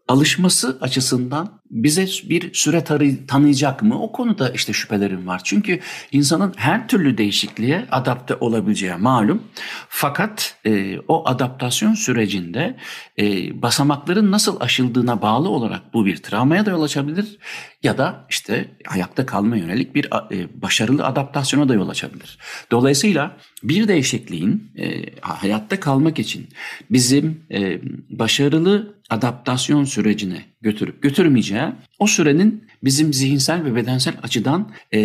alışması 0.08 0.78
açısından 0.80 1.60
bize 1.70 2.06
bir 2.28 2.54
süre 2.54 2.84
tanıyacak 3.26 3.82
mı? 3.82 4.02
O 4.02 4.12
konuda 4.12 4.50
işte 4.50 4.72
şüphelerim 4.72 5.26
var. 5.26 5.40
Çünkü 5.44 5.80
insanın 6.12 6.52
her 6.56 6.88
türlü 6.88 7.18
değişikliğe 7.18 7.86
adapte 7.90 8.36
olabileceği 8.36 8.94
malum. 8.94 9.42
Fakat 9.88 10.56
e, 10.66 10.98
o 11.08 11.28
adaptasyon 11.28 11.94
sürecinde 11.94 12.76
e, 13.18 13.62
basamakların 13.62 14.30
nasıl 14.30 14.60
aşıldığına 14.60 15.22
bağlı 15.22 15.48
olarak 15.48 15.94
bu 15.94 16.06
bir 16.06 16.16
travmaya 16.16 16.66
da 16.66 16.70
yol 16.70 16.82
açabilir 16.82 17.38
ya 17.84 17.98
da 17.98 18.26
işte 18.30 18.68
ayakta 18.88 19.26
kalma 19.26 19.56
yönelik 19.56 19.94
bir 19.94 20.08
e, 20.32 20.62
başarılı 20.62 21.06
adaptasyona 21.06 21.68
da 21.68 21.74
yol 21.74 21.88
açabilir. 21.88 22.38
Dolayısıyla 22.70 23.36
bir 23.62 23.88
değişikliğin 23.88 24.70
e, 24.78 25.04
hayatta 25.20 25.80
kalmak 25.80 26.18
için 26.18 26.48
bizim 26.90 27.42
e, 27.50 27.80
başarılı 28.10 28.93
adaptasyon 29.10 29.84
sürecine 29.84 30.44
götürüp 30.60 31.02
götürmeyeceği 31.02 31.62
o 31.98 32.06
sürenin 32.06 32.64
bizim 32.84 33.12
zihinsel 33.12 33.64
ve 33.64 33.74
bedensel 33.74 34.14
açıdan 34.22 34.70
e, 34.94 34.98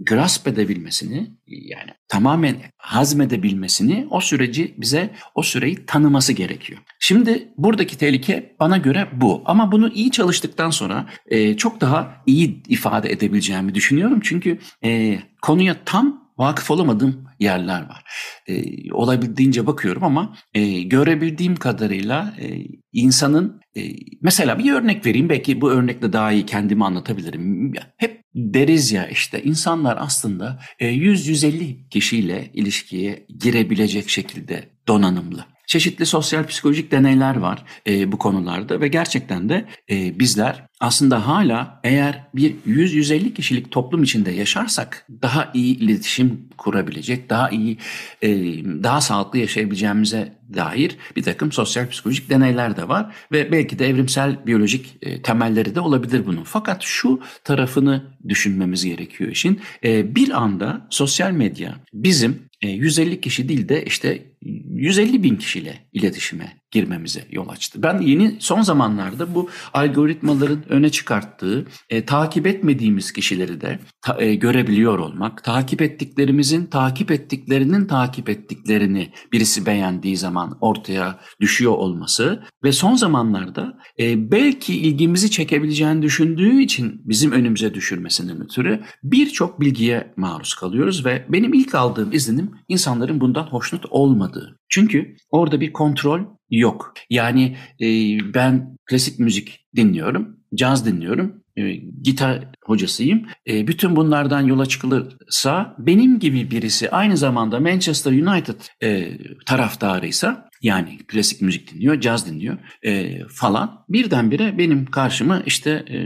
grasp 0.00 0.48
edebilmesini 0.48 1.30
yani 1.46 1.90
tamamen 2.08 2.56
hazmedebilmesini 2.76 4.06
o 4.10 4.20
süreci 4.20 4.74
bize 4.78 5.10
o 5.34 5.42
süreyi 5.42 5.86
tanıması 5.86 6.32
gerekiyor. 6.32 6.80
Şimdi 6.98 7.48
buradaki 7.56 7.98
tehlike 7.98 8.56
bana 8.60 8.76
göre 8.76 9.08
bu 9.12 9.42
ama 9.44 9.72
bunu 9.72 9.88
iyi 9.88 10.10
çalıştıktan 10.10 10.70
sonra 10.70 11.08
e, 11.26 11.56
çok 11.56 11.80
daha 11.80 12.22
iyi 12.26 12.62
ifade 12.68 13.12
edebileceğimi 13.12 13.74
düşünüyorum 13.74 14.20
çünkü 14.22 14.58
e, 14.84 15.18
konuya 15.42 15.76
tam 15.84 16.21
vakıf 16.38 16.70
olamadığım 16.70 17.24
yerler 17.38 17.80
var. 17.88 18.04
E, 18.46 18.62
olabildiğince 18.92 19.66
bakıyorum 19.66 20.04
ama 20.04 20.36
e, 20.54 20.82
görebildiğim 20.82 21.56
kadarıyla 21.56 22.34
e, 22.40 22.66
insanın 22.92 23.60
e, 23.76 23.80
mesela 24.22 24.58
bir 24.58 24.72
örnek 24.72 25.06
vereyim 25.06 25.28
belki 25.28 25.60
bu 25.60 25.70
örnekle 25.70 26.12
daha 26.12 26.32
iyi 26.32 26.46
kendimi 26.46 26.84
anlatabilirim. 26.84 27.72
Hep 27.96 28.22
deriz 28.34 28.92
ya 28.92 29.08
işte 29.08 29.42
insanlar 29.42 29.96
aslında 30.00 30.58
e, 30.78 30.86
100-150 30.86 31.88
kişiyle 31.88 32.50
ilişkiye 32.54 33.26
girebilecek 33.38 34.08
şekilde 34.08 34.68
donanımlı. 34.88 35.51
Çeşitli 35.66 36.06
sosyal 36.06 36.46
psikolojik 36.46 36.92
deneyler 36.92 37.36
var 37.36 37.64
e, 37.86 38.12
bu 38.12 38.18
konularda 38.18 38.80
ve 38.80 38.88
gerçekten 38.88 39.48
de 39.48 39.66
e, 39.90 40.18
bizler 40.18 40.66
aslında 40.80 41.26
hala 41.26 41.80
eğer 41.84 42.24
bir 42.34 42.54
100-150 42.66 43.34
kişilik 43.34 43.70
toplum 43.70 44.02
içinde 44.02 44.30
yaşarsak 44.30 45.06
daha 45.22 45.50
iyi 45.54 45.78
iletişim 45.78 46.48
kurabilecek, 46.58 47.30
daha 47.30 47.50
iyi, 47.50 47.78
e, 48.22 48.28
daha 48.64 49.00
sağlıklı 49.00 49.38
yaşayabileceğimize 49.38 50.38
dair 50.54 50.96
bir 51.16 51.22
takım 51.22 51.52
sosyal 51.52 51.88
psikolojik 51.88 52.30
deneyler 52.30 52.76
de 52.76 52.88
var 52.88 53.14
ve 53.32 53.52
belki 53.52 53.78
de 53.78 53.88
evrimsel 53.88 54.46
biyolojik 54.46 54.96
e, 55.02 55.22
temelleri 55.22 55.74
de 55.74 55.80
olabilir 55.80 56.26
bunun. 56.26 56.44
Fakat 56.44 56.82
şu 56.82 57.20
tarafını 57.44 58.16
düşünmemiz 58.28 58.84
gerekiyor 58.84 59.30
işin. 59.30 59.60
E, 59.84 60.14
bir 60.14 60.30
anda 60.30 60.86
sosyal 60.90 61.30
medya 61.30 61.74
bizim 61.92 62.42
150 62.62 63.20
kişi 63.20 63.48
değil 63.48 63.68
de 63.68 63.84
işte 63.84 64.31
150 64.44 65.22
bin 65.22 65.36
kişiyle 65.36 65.88
iletişime 65.92 66.62
girmemize 66.72 67.26
yol 67.30 67.48
açtı. 67.48 67.82
Ben 67.82 68.00
yeni 68.00 68.36
son 68.38 68.62
zamanlarda 68.62 69.34
bu 69.34 69.50
algoritmaların 69.74 70.72
öne 70.72 70.90
çıkarttığı 70.90 71.66
e, 71.90 72.04
takip 72.04 72.46
etmediğimiz 72.46 73.12
kişileri 73.12 73.60
de 73.60 73.78
ta, 74.00 74.22
e, 74.22 74.34
görebiliyor 74.34 74.98
olmak, 74.98 75.44
takip 75.44 75.82
ettiklerimizin 75.82 76.66
takip 76.66 77.10
ettiklerinin 77.10 77.86
takip 77.86 78.28
ettiklerini 78.28 79.12
birisi 79.32 79.66
beğendiği 79.66 80.16
zaman 80.16 80.58
ortaya 80.60 81.20
düşüyor 81.40 81.72
olması 81.72 82.42
ve 82.64 82.72
son 82.72 82.94
zamanlarda 82.94 83.78
e, 83.98 84.30
belki 84.30 84.74
ilgimizi 84.78 85.30
çekebileceğini 85.30 86.02
düşündüğü 86.02 86.62
için 86.62 87.02
bizim 87.04 87.32
önümüze 87.32 87.74
düşürmesinin 87.74 88.40
ötürü 88.40 88.80
birçok 89.02 89.60
bilgiye 89.60 90.14
maruz 90.16 90.54
kalıyoruz 90.54 91.04
ve 91.04 91.26
benim 91.28 91.54
ilk 91.54 91.74
aldığım 91.74 92.12
izlenim 92.12 92.50
insanların 92.68 93.20
bundan 93.20 93.46
hoşnut 93.46 93.86
olmadığı. 93.90 94.31
Çünkü 94.68 95.16
orada 95.30 95.60
bir 95.60 95.72
kontrol 95.72 96.20
yok. 96.50 96.94
Yani 97.10 97.56
e, 97.80 97.86
ben 98.34 98.76
klasik 98.86 99.18
müzik 99.18 99.66
dinliyorum, 99.76 100.36
caz 100.54 100.86
dinliyorum 100.86 101.42
e, 101.56 101.72
gitar 102.02 102.48
hocasıyım. 102.64 103.26
E, 103.48 103.66
bütün 103.66 103.96
bunlardan 103.96 104.40
yola 104.40 104.66
çıkılırsa 104.66 105.76
benim 105.78 106.18
gibi 106.18 106.50
birisi 106.50 106.90
aynı 106.90 107.16
zamanda 107.16 107.60
Manchester 107.60 108.12
United 108.12 108.60
e, 108.82 109.18
taraftarıysa 109.46 110.48
yani 110.62 110.98
klasik 111.08 111.42
müzik 111.42 111.74
dinliyor, 111.74 112.00
caz 112.00 112.30
dinliyor 112.30 112.58
e, 112.82 113.18
falan. 113.28 113.84
Birdenbire 113.88 114.58
benim 114.58 114.86
karşıma 114.86 115.42
işte 115.46 115.70
e, 115.70 115.96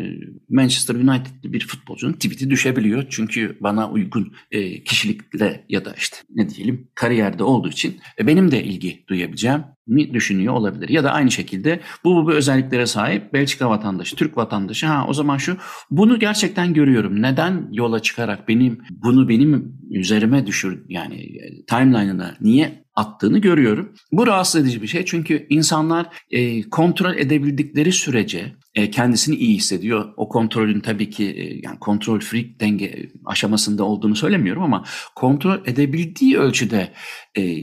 Manchester 0.48 0.94
United'li 0.94 1.52
bir 1.52 1.66
futbolcunun 1.66 2.12
tweet'i 2.12 2.50
düşebiliyor. 2.50 3.06
Çünkü 3.10 3.58
bana 3.60 3.90
uygun 3.90 4.32
e, 4.50 4.84
kişilikle 4.84 5.64
ya 5.68 5.84
da 5.84 5.94
işte 5.98 6.16
ne 6.34 6.50
diyelim 6.50 6.88
kariyerde 6.94 7.44
olduğu 7.44 7.68
için 7.68 8.00
e, 8.18 8.26
benim 8.26 8.50
de 8.50 8.64
ilgi 8.64 9.04
duyabileceğim 9.08 9.64
mi 9.86 10.14
düşünüyor 10.14 10.54
olabilir. 10.54 10.88
Ya 10.88 11.04
da 11.04 11.12
aynı 11.12 11.30
şekilde 11.30 11.80
bu 12.04 12.16
bu, 12.16 12.26
bu 12.26 12.32
özelliklere 12.32 12.86
sahip 12.86 13.32
Belçika 13.32 13.70
vatandaşı, 13.70 14.16
Türk 14.16 14.36
vatandaşı 14.36 14.86
ha 14.86 15.06
o 15.08 15.12
zaman 15.12 15.36
şu 15.36 15.56
bunu 15.90 16.18
gerçekten 16.18 16.74
görüyorum. 16.74 17.22
Neden 17.22 17.68
yola 17.72 18.02
çıkarak 18.02 18.48
benim 18.48 18.78
bunu 18.90 19.28
benim 19.28 19.78
üzerime 19.90 20.46
düşür 20.46 20.84
yani 20.88 21.14
e, 21.14 21.64
timeline'ına 21.66 22.36
niye 22.40 22.85
attığını 22.96 23.38
görüyorum. 23.38 23.92
Bu 24.12 24.26
rahatsız 24.26 24.60
edici 24.60 24.82
bir 24.82 24.86
şey 24.86 25.04
çünkü 25.04 25.46
insanlar 25.50 26.06
e, 26.30 26.62
kontrol 26.70 27.16
edebildikleri 27.16 27.92
sürece 27.92 28.56
e, 28.74 28.90
kendisini 28.90 29.36
iyi 29.36 29.56
hissediyor. 29.56 30.12
O 30.16 30.28
kontrolün 30.28 30.80
tabii 30.80 31.10
ki 31.10 31.24
e, 31.24 31.60
yani 31.62 31.78
kontrol 31.78 32.20
freak 32.20 32.60
denge 32.60 33.10
aşamasında 33.24 33.84
olduğunu 33.84 34.16
söylemiyorum 34.16 34.62
ama 34.62 34.84
kontrol 35.14 35.58
edebildiği 35.66 36.38
ölçüde 36.38 36.92
e, 37.38 37.56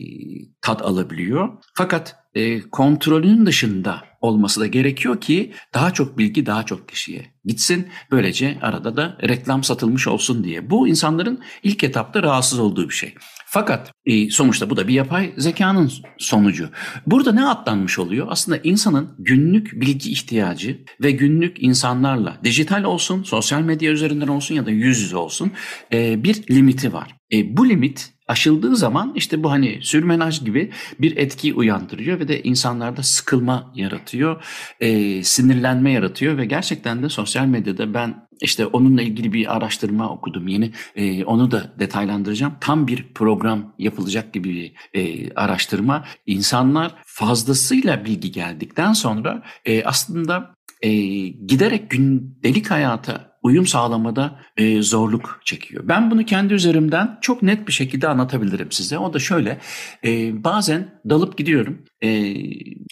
tat 0.61 0.81
alabiliyor. 0.81 1.49
Fakat 1.73 2.15
e, 2.35 2.61
kontrolünün 2.61 3.45
dışında 3.45 4.03
olması 4.21 4.59
da 4.59 4.67
gerekiyor 4.67 5.21
ki 5.21 5.53
daha 5.73 5.91
çok 5.91 6.17
bilgi 6.17 6.45
daha 6.45 6.63
çok 6.63 6.89
kişiye 6.89 7.25
gitsin. 7.45 7.87
Böylece 8.11 8.57
arada 8.61 8.97
da 8.97 9.17
reklam 9.23 9.63
satılmış 9.63 10.07
olsun 10.07 10.43
diye. 10.43 10.69
Bu 10.69 10.87
insanların 10.87 11.39
ilk 11.63 11.83
etapta 11.83 12.23
rahatsız 12.23 12.59
olduğu 12.59 12.89
bir 12.89 12.93
şey. 12.93 13.15
Fakat 13.53 13.91
e, 14.05 14.29
sonuçta 14.29 14.69
bu 14.69 14.77
da 14.77 14.87
bir 14.87 14.93
yapay 14.93 15.33
zekanın 15.37 15.91
sonucu. 16.17 16.69
Burada 17.07 17.31
ne 17.31 17.45
atlanmış 17.45 17.99
oluyor? 17.99 18.27
Aslında 18.29 18.57
insanın 18.63 19.15
günlük 19.19 19.81
bilgi 19.81 20.11
ihtiyacı 20.11 20.83
ve 21.03 21.11
günlük 21.11 21.63
insanlarla 21.63 22.37
dijital 22.43 22.83
olsun, 22.83 23.23
sosyal 23.23 23.61
medya 23.61 23.91
üzerinden 23.91 24.27
olsun 24.27 24.55
ya 24.55 24.65
da 24.65 24.71
yüz 24.71 24.99
yüze 24.99 25.17
olsun 25.17 25.51
e, 25.93 26.23
bir 26.23 26.43
limiti 26.49 26.93
var. 26.93 27.15
E, 27.33 27.57
bu 27.57 27.69
limit 27.69 28.13
aşıldığı 28.27 28.75
zaman 28.75 29.13
işte 29.15 29.43
bu 29.43 29.51
hani 29.51 29.79
sürmenaj 29.81 30.43
gibi 30.45 30.71
bir 30.99 31.17
etki 31.17 31.53
uyandırıyor 31.53 32.19
ve 32.19 32.27
de 32.27 32.43
insanlarda 32.43 33.03
sıkılma 33.03 33.71
yaratıyor, 33.75 34.43
e, 34.79 35.23
sinirlenme 35.23 35.91
yaratıyor 35.91 36.37
ve 36.37 36.45
gerçekten 36.45 37.03
de 37.03 37.09
sosyal 37.09 37.45
medyada 37.45 37.93
ben 37.93 38.27
işte 38.43 38.65
onunla 38.65 39.01
ilgili 39.01 39.33
bir 39.33 39.55
araştırma 39.55 40.09
okudum 40.09 40.47
yeni. 40.47 40.71
E, 40.95 41.25
onu 41.25 41.51
da 41.51 41.73
detaylandıracağım. 41.79 42.53
Tam 42.61 42.87
bir 42.87 43.13
program 43.13 43.73
yapılacak 43.79 44.33
gibi 44.33 44.49
bir 44.93 44.99
e, 45.01 45.33
araştırma. 45.33 46.05
İnsanlar 46.25 46.95
fazlasıyla 47.05 48.05
bilgi 48.05 48.31
geldikten 48.31 48.93
sonra 48.93 49.43
e, 49.65 49.83
aslında 49.83 50.55
e, 50.81 50.91
giderek 51.27 51.89
gündelik 51.89 52.71
hayata 52.71 53.32
uyum 53.43 53.67
sağlamada 53.67 54.39
e, 54.57 54.81
zorluk 54.81 55.41
çekiyor. 55.45 55.83
Ben 55.87 56.11
bunu 56.11 56.25
kendi 56.25 56.53
üzerimden 56.53 57.17
çok 57.21 57.43
net 57.43 57.67
bir 57.67 57.73
şekilde 57.73 58.07
anlatabilirim 58.07 58.71
size. 58.71 58.97
O 58.97 59.13
da 59.13 59.19
şöyle, 59.19 59.59
e, 60.05 60.43
bazen 60.43 61.01
dalıp 61.09 61.37
gidiyorum. 61.37 61.85
E, 62.03 62.35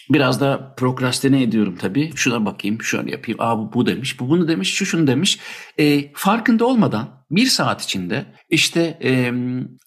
biraz 0.09 0.41
da 0.41 0.73
prokrastine 0.77 1.43
ediyorum 1.43 1.75
tabii. 1.79 2.11
Şuna 2.15 2.45
bakayım, 2.45 2.81
şöyle 2.81 3.11
yapayım. 3.11 3.41
Aa 3.41 3.57
bu, 3.57 3.73
bu 3.73 3.85
demiş, 3.85 4.19
bu 4.19 4.29
bunu 4.29 4.47
demiş, 4.47 4.73
şu 4.73 4.85
şunu 4.85 5.07
demiş. 5.07 5.39
E, 5.77 6.13
farkında 6.13 6.65
olmadan 6.65 7.21
bir 7.31 7.45
saat 7.45 7.83
içinde 7.83 8.25
işte 8.49 8.99
e, 9.03 9.33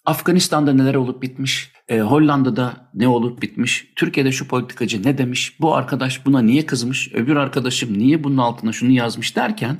Afganistan'da 0.05 0.73
neler 0.73 0.95
olup 0.95 1.21
bitmiş, 1.21 1.71
e, 1.89 1.99
Hollanda'da 1.99 2.89
ne 2.93 3.07
olup 3.07 3.41
bitmiş, 3.41 3.87
Türkiye'de 3.95 4.31
şu 4.31 4.47
politikacı 4.47 5.03
ne 5.03 5.17
demiş, 5.17 5.59
bu 5.59 5.75
arkadaş 5.75 6.25
buna 6.25 6.41
niye 6.41 6.65
kızmış, 6.65 7.13
öbür 7.13 7.35
arkadaşım 7.35 7.97
niye 7.97 8.23
bunun 8.23 8.37
altına 8.37 8.71
şunu 8.71 8.91
yazmış 8.91 9.35
derken 9.35 9.77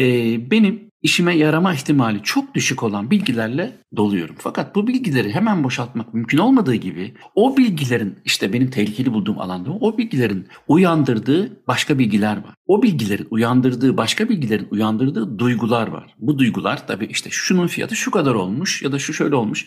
e, 0.00 0.50
benim 0.50 0.90
işime 1.02 1.36
yarama 1.36 1.74
ihtimali 1.74 2.22
çok 2.22 2.54
düşük 2.54 2.82
olan 2.82 3.10
bilgilerle 3.10 3.72
doluyorum. 3.96 4.36
Fakat 4.38 4.74
bu 4.74 4.86
bilgileri 4.86 5.32
hemen 5.32 5.64
boşaltmak 5.64 6.14
mümkün 6.14 6.38
olmadığı 6.38 6.74
gibi 6.74 7.14
o 7.34 7.56
bilgilerin 7.56 8.18
işte 8.24 8.52
benim 8.52 8.70
tehlikeli 8.70 9.12
bulduğum 9.12 9.38
alanda 9.38 9.70
o 9.70 9.98
bilgilerin 9.98 10.48
uyandırdığı 10.68 11.66
başka 11.68 11.98
bilgiler 11.98 12.36
var. 12.36 12.54
O 12.66 12.82
bilgilerin 12.82 13.26
uyandırdığı 13.30 13.96
başka 13.96 14.28
bilgilerin 14.28 14.68
uyandırdığı 14.70 15.38
duygular 15.38 15.88
var. 15.88 16.14
Bu 16.18 16.38
duygular 16.38 16.86
tabii 16.86 17.06
işte 17.06 17.30
şunun 17.32 17.66
fiyatı 17.66 17.96
şu 17.96 18.10
kadar 18.10 18.34
olmuş 18.34 18.82
ya 18.82 18.92
da 18.92 18.98
şu 18.98 19.12
şöyle 19.12 19.34
olmuş. 19.34 19.66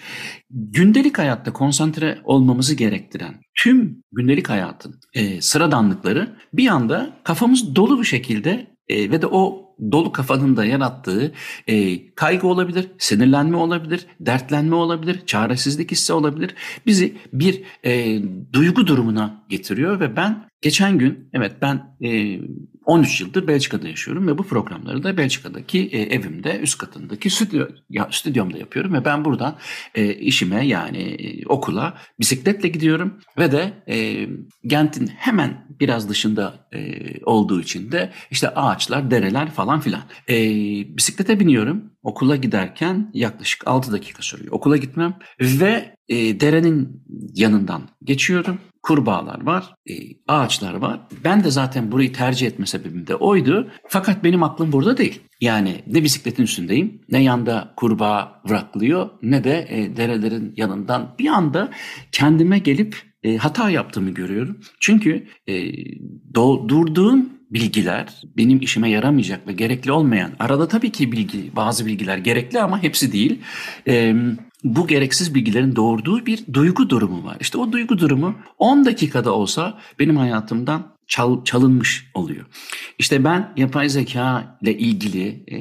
Gündelik 0.49 1.17
hayatta 1.17 1.53
konsantre 1.53 2.19
olmamızı 2.23 2.75
gerektiren 2.75 3.35
tüm 3.55 4.03
gündelik 4.11 4.49
hayatın 4.49 4.99
e, 5.13 5.41
sıradanlıkları 5.41 6.35
bir 6.53 6.67
anda 6.67 7.17
kafamız 7.23 7.75
dolu 7.75 7.99
bir 7.99 8.05
şekilde 8.05 8.67
e, 8.87 9.11
ve 9.11 9.21
de 9.21 9.27
o 9.27 9.62
dolu 9.91 10.11
kafanın 10.11 10.57
da 10.57 10.65
yarattığı 10.65 11.31
e, 11.67 12.05
kaygı 12.15 12.47
olabilir, 12.47 12.87
sinirlenme 12.97 13.57
olabilir, 13.57 14.05
dertlenme 14.19 14.75
olabilir, 14.75 15.25
çaresizlik 15.25 15.91
hissi 15.91 16.13
olabilir. 16.13 16.55
Bizi 16.85 17.17
bir 17.33 17.63
e, 17.85 18.21
duygu 18.53 18.87
durumuna 18.87 19.43
getiriyor 19.49 19.99
ve 19.99 20.15
ben 20.15 20.49
geçen 20.61 20.97
gün 20.97 21.29
evet 21.33 21.55
ben 21.61 21.95
e, 22.03 22.39
13 22.85 23.21
yıldır 23.21 23.47
Belçika'da 23.47 23.87
yaşıyorum 23.87 24.27
ve 24.27 24.37
bu 24.37 24.43
programları 24.43 25.03
da 25.03 25.17
Belçika'daki 25.17 25.79
e, 25.79 26.01
evimde 26.01 26.59
üst 26.59 26.77
katındaki 26.77 27.29
stüdyo, 27.29 27.67
ya, 27.89 28.09
stüdyomda 28.11 28.57
yapıyorum 28.57 28.93
ve 28.93 29.05
ben 29.05 29.25
buradan 29.25 29.57
e, 29.95 30.13
işime 30.13 30.67
yani 30.67 30.97
e, 30.97 31.45
okula 31.45 31.97
bisikletle 32.19 32.67
gidiyorum 32.67 33.19
ve 33.37 33.51
de 33.51 33.83
e, 33.87 34.27
Gent'in 34.65 35.07
hemen 35.07 35.67
biraz 35.79 36.09
dışında 36.09 36.67
e, 36.73 36.99
olduğu 37.25 37.61
için 37.61 37.91
de 37.91 38.11
işte 38.31 38.49
ağaçlar, 38.49 39.11
dereler 39.11 39.51
falan 39.51 39.79
filan. 39.79 40.01
E, 40.29 40.35
bisiklete 40.97 41.39
biniyorum 41.39 41.93
okula 42.03 42.35
giderken 42.35 43.11
yaklaşık 43.13 43.67
6 43.67 43.91
dakika 43.91 44.21
sürüyor. 44.21 44.51
Okula 44.51 44.77
gitmem 44.77 45.17
ve 45.39 45.95
e, 46.07 46.39
derenin 46.39 47.03
yanından 47.33 47.81
geçiyorum 48.03 48.59
kurbağalar 48.83 49.45
var, 49.45 49.75
e, 49.89 49.93
ağaçlar 50.27 50.73
var. 50.73 50.99
Ben 51.23 51.43
de 51.43 51.51
zaten 51.51 51.91
burayı 51.91 52.13
tercih 52.13 52.47
etme 52.47 52.65
sebebim 52.65 53.07
de 53.07 53.15
oydu. 53.15 53.71
Fakat 53.87 54.23
benim 54.23 54.43
aklım 54.43 54.71
burada 54.71 54.97
değil. 54.97 55.21
Yani 55.41 55.83
ne 55.87 56.03
bisikletin 56.03 56.43
üstündeyim, 56.43 57.01
ne 57.11 57.23
yanda 57.23 57.73
kurbağa 57.77 58.41
vraklıyor, 58.49 59.09
ne 59.21 59.43
de 59.43 59.67
e, 59.69 59.97
derelerin 59.97 60.53
yanından 60.57 61.15
bir 61.19 61.27
anda 61.27 61.71
kendime 62.11 62.59
gelip 62.59 62.97
e, 63.23 63.37
hata 63.37 63.69
yaptığımı 63.69 64.09
görüyorum. 64.09 64.59
Çünkü 64.79 65.27
e, 65.47 65.53
do, 66.35 66.69
durduğum 66.69 67.29
bilgiler 67.51 68.21
benim 68.37 68.61
işime 68.61 68.89
yaramayacak 68.89 69.47
ve 69.47 69.53
gerekli 69.53 69.91
olmayan. 69.91 70.31
Arada 70.39 70.67
tabii 70.67 70.91
ki 70.91 71.11
bilgi, 71.11 71.55
bazı 71.55 71.85
bilgiler 71.85 72.17
gerekli 72.17 72.59
ama 72.59 72.83
hepsi 72.83 73.13
değil. 73.13 73.39
E, 73.87 74.15
bu 74.63 74.87
gereksiz 74.87 75.35
bilgilerin 75.35 75.75
doğurduğu 75.75 76.25
bir 76.25 76.43
duygu 76.53 76.89
durumu 76.89 77.23
var. 77.25 77.37
İşte 77.39 77.57
o 77.57 77.71
duygu 77.71 77.97
durumu 77.97 78.35
10 78.57 78.85
dakikada 78.85 79.33
olsa 79.33 79.79
benim 79.99 80.17
hayatımdan 80.17 80.93
çal, 81.07 81.43
çalınmış 81.43 82.11
oluyor. 82.13 82.45
İşte 82.99 83.23
ben 83.23 83.53
yapay 83.57 83.89
zeka 83.89 84.57
ile 84.61 84.77
ilgili 84.77 85.27
e, 85.27 85.57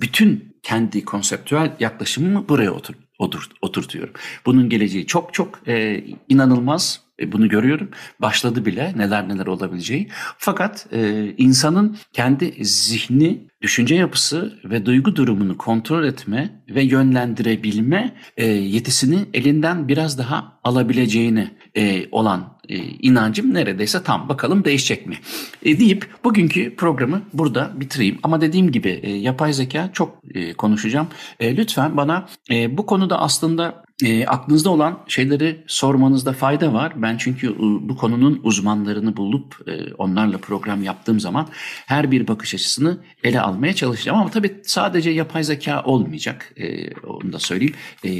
bütün 0.00 0.54
kendi 0.62 1.04
konseptüel 1.04 1.76
yaklaşımımı 1.80 2.48
buraya 2.48 2.70
otur, 2.70 2.94
otur, 3.24 3.48
oturtuyorum. 3.62 4.14
Bunun 4.46 4.68
geleceği 4.68 5.06
çok 5.06 5.34
çok 5.34 5.68
e, 5.68 6.04
inanılmaz 6.28 7.04
e, 7.20 7.32
bunu 7.32 7.48
görüyorum. 7.48 7.90
Başladı 8.20 8.66
bile 8.66 8.92
neler 8.96 9.28
neler 9.28 9.46
olabileceği. 9.46 10.08
Fakat 10.38 10.86
e, 10.92 11.30
insanın 11.38 11.96
kendi 12.12 12.64
zihni, 12.64 13.48
düşünce 13.62 13.94
yapısı 13.94 14.58
ve 14.64 14.86
duygu 14.86 15.16
durumunu 15.16 15.58
kontrol 15.58 16.04
etme 16.04 16.62
ve 16.68 16.82
yönlendirebilme 16.82 18.14
e, 18.36 18.46
yetisini 18.46 19.18
elinden 19.34 19.88
biraz 19.88 20.18
daha 20.18 20.60
alabileceğini 20.64 21.50
e, 21.76 22.08
olan 22.10 22.53
e, 22.68 22.76
inancım 22.76 23.54
neredeyse 23.54 24.02
tam. 24.02 24.28
Bakalım 24.28 24.64
değişecek 24.64 25.06
mi? 25.06 25.16
E, 25.62 25.78
deyip 25.78 26.06
bugünkü 26.24 26.76
programı 26.76 27.22
burada 27.32 27.72
bitireyim. 27.80 28.18
Ama 28.22 28.40
dediğim 28.40 28.72
gibi 28.72 29.00
e, 29.02 29.10
yapay 29.10 29.52
zeka 29.52 29.90
çok 29.92 30.18
e, 30.34 30.52
konuşacağım. 30.52 31.08
E, 31.40 31.56
lütfen 31.56 31.96
bana 31.96 32.26
e, 32.50 32.76
bu 32.78 32.86
konuda 32.86 33.20
aslında 33.20 33.84
e, 34.02 34.26
aklınızda 34.26 34.70
olan 34.70 34.98
şeyleri 35.08 35.64
sormanızda 35.66 36.32
fayda 36.32 36.72
var. 36.72 36.92
Ben 37.02 37.16
çünkü 37.16 37.58
bu 37.58 37.96
konunun 37.96 38.40
uzmanlarını 38.42 39.16
bulup 39.16 39.68
e, 39.68 39.94
onlarla 39.94 40.38
program 40.38 40.82
yaptığım 40.82 41.20
zaman 41.20 41.48
her 41.86 42.10
bir 42.10 42.28
bakış 42.28 42.54
açısını 42.54 42.98
ele 43.24 43.40
almaya 43.40 43.74
çalışacağım. 43.74 44.18
Ama 44.18 44.30
tabii 44.30 44.60
sadece 44.64 45.10
yapay 45.10 45.44
zeka 45.44 45.82
olmayacak. 45.82 46.52
E, 46.56 46.94
onu 46.94 47.32
da 47.32 47.38
söyleyeyim. 47.38 47.74
E, 48.04 48.10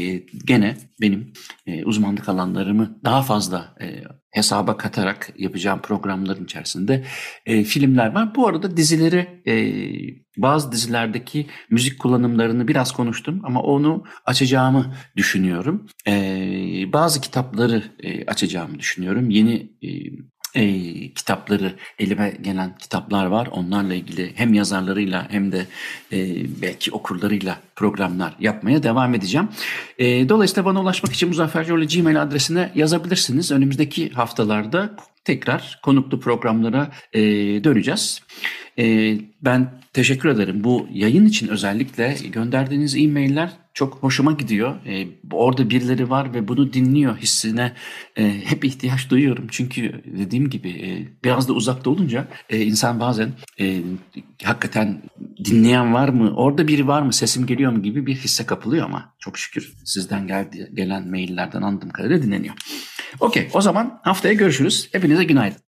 gene 0.45 0.76
benim 1.01 1.32
e, 1.66 1.84
uzmanlık 1.84 2.28
alanlarımı 2.28 2.99
daha 3.05 3.22
fazla 3.22 3.74
e, 3.80 4.05
hesaba 4.35 4.76
katarak 4.76 5.30
yapacağım 5.39 5.80
programların 5.82 6.45
içerisinde 6.45 7.05
e, 7.47 7.64
filmler 7.64 8.14
var. 8.14 8.35
Bu 8.35 8.49
arada 8.49 8.76
dizileri 8.76 9.43
e, 9.47 9.55
bazı 10.37 10.72
dizilerdeki 10.72 11.47
müzik 11.70 11.99
kullanımlarını 11.99 12.68
biraz 12.68 12.93
konuştum 12.93 13.41
ama 13.45 13.62
onu 13.62 14.05
açacağımı 14.26 14.95
düşünüyorum. 15.16 15.87
E, 16.07 16.12
bazı 16.93 17.20
kitapları 17.20 17.82
e, 18.01 18.26
açacağımı 18.26 18.78
düşünüyorum. 18.78 19.30
Yeni 19.30 19.55
e, 19.82 19.89
e, 20.55 20.64
kitapları 21.09 21.72
elime 21.98 22.34
gelen 22.42 22.78
kitaplar 22.78 23.26
var. 23.26 23.48
Onlarla 23.52 23.94
ilgili 23.94 24.32
hem 24.34 24.55
yazarlarıyla 24.55 25.26
hem 25.30 25.52
de 25.52 25.66
e, 26.12 26.18
belki 26.62 26.92
okurlarıyla 26.92 27.59
programlar 27.76 28.34
yapmaya 28.40 28.82
devam 28.82 29.14
edeceğim. 29.14 29.48
E, 29.98 30.28
dolayısıyla 30.28 30.64
bana 30.64 30.80
ulaşmak 30.80 31.12
için 31.12 31.28
Muzaffer 31.28 31.64
Gmail 31.64 32.22
adresine 32.22 32.72
yazabilirsiniz. 32.74 33.52
Önümüzdeki 33.52 34.11
haftalarda 34.11 34.96
tekrar 35.24 35.80
konuklu 35.82 36.20
programlara 36.20 36.90
e, 37.12 37.20
döneceğiz. 37.64 38.22
E, 38.78 39.16
ben 39.42 39.70
teşekkür 39.92 40.28
ederim. 40.28 40.64
Bu 40.64 40.88
yayın 40.92 41.26
için 41.26 41.48
özellikle 41.48 42.16
gönderdiğiniz 42.32 42.96
e-mailler 42.96 43.50
çok 43.74 43.94
hoşuma 43.94 44.32
gidiyor. 44.32 44.74
E, 44.86 45.06
orada 45.32 45.70
birileri 45.70 46.10
var 46.10 46.34
ve 46.34 46.48
bunu 46.48 46.72
dinliyor 46.72 47.16
hissine 47.16 47.72
e, 48.16 48.40
hep 48.44 48.64
ihtiyaç 48.64 49.10
duyuyorum. 49.10 49.46
Çünkü 49.50 50.02
dediğim 50.18 50.50
gibi 50.50 50.68
e, 50.70 50.88
biraz 51.24 51.48
da 51.48 51.52
uzakta 51.52 51.90
olunca 51.90 52.28
e, 52.50 52.60
insan 52.60 53.00
bazen 53.00 53.32
e, 53.60 53.80
hakikaten 54.44 55.02
dinleyen 55.44 55.94
var 55.94 56.08
mı, 56.08 56.34
orada 56.36 56.68
biri 56.68 56.88
var 56.88 57.02
mı, 57.02 57.12
sesim 57.12 57.46
geliyor 57.46 57.72
mu 57.72 57.82
gibi 57.82 58.06
bir 58.06 58.14
hisse 58.14 58.46
kapılıyor 58.46 58.84
ama 58.84 59.14
çok 59.18 59.38
şükür 59.38 59.74
sizden 59.84 60.26
geldi, 60.26 60.70
gelen 60.74 61.10
maillerden 61.10 61.62
anladığım 61.62 61.90
kadarıyla 61.90 62.22
dinleniyor. 62.22 62.54
Okey 63.20 63.48
o 63.52 63.61
zaman 63.61 64.00
haftaya 64.02 64.34
görüşürüz. 64.34 64.88
Hepinize 64.92 65.24
günaydın. 65.24 65.63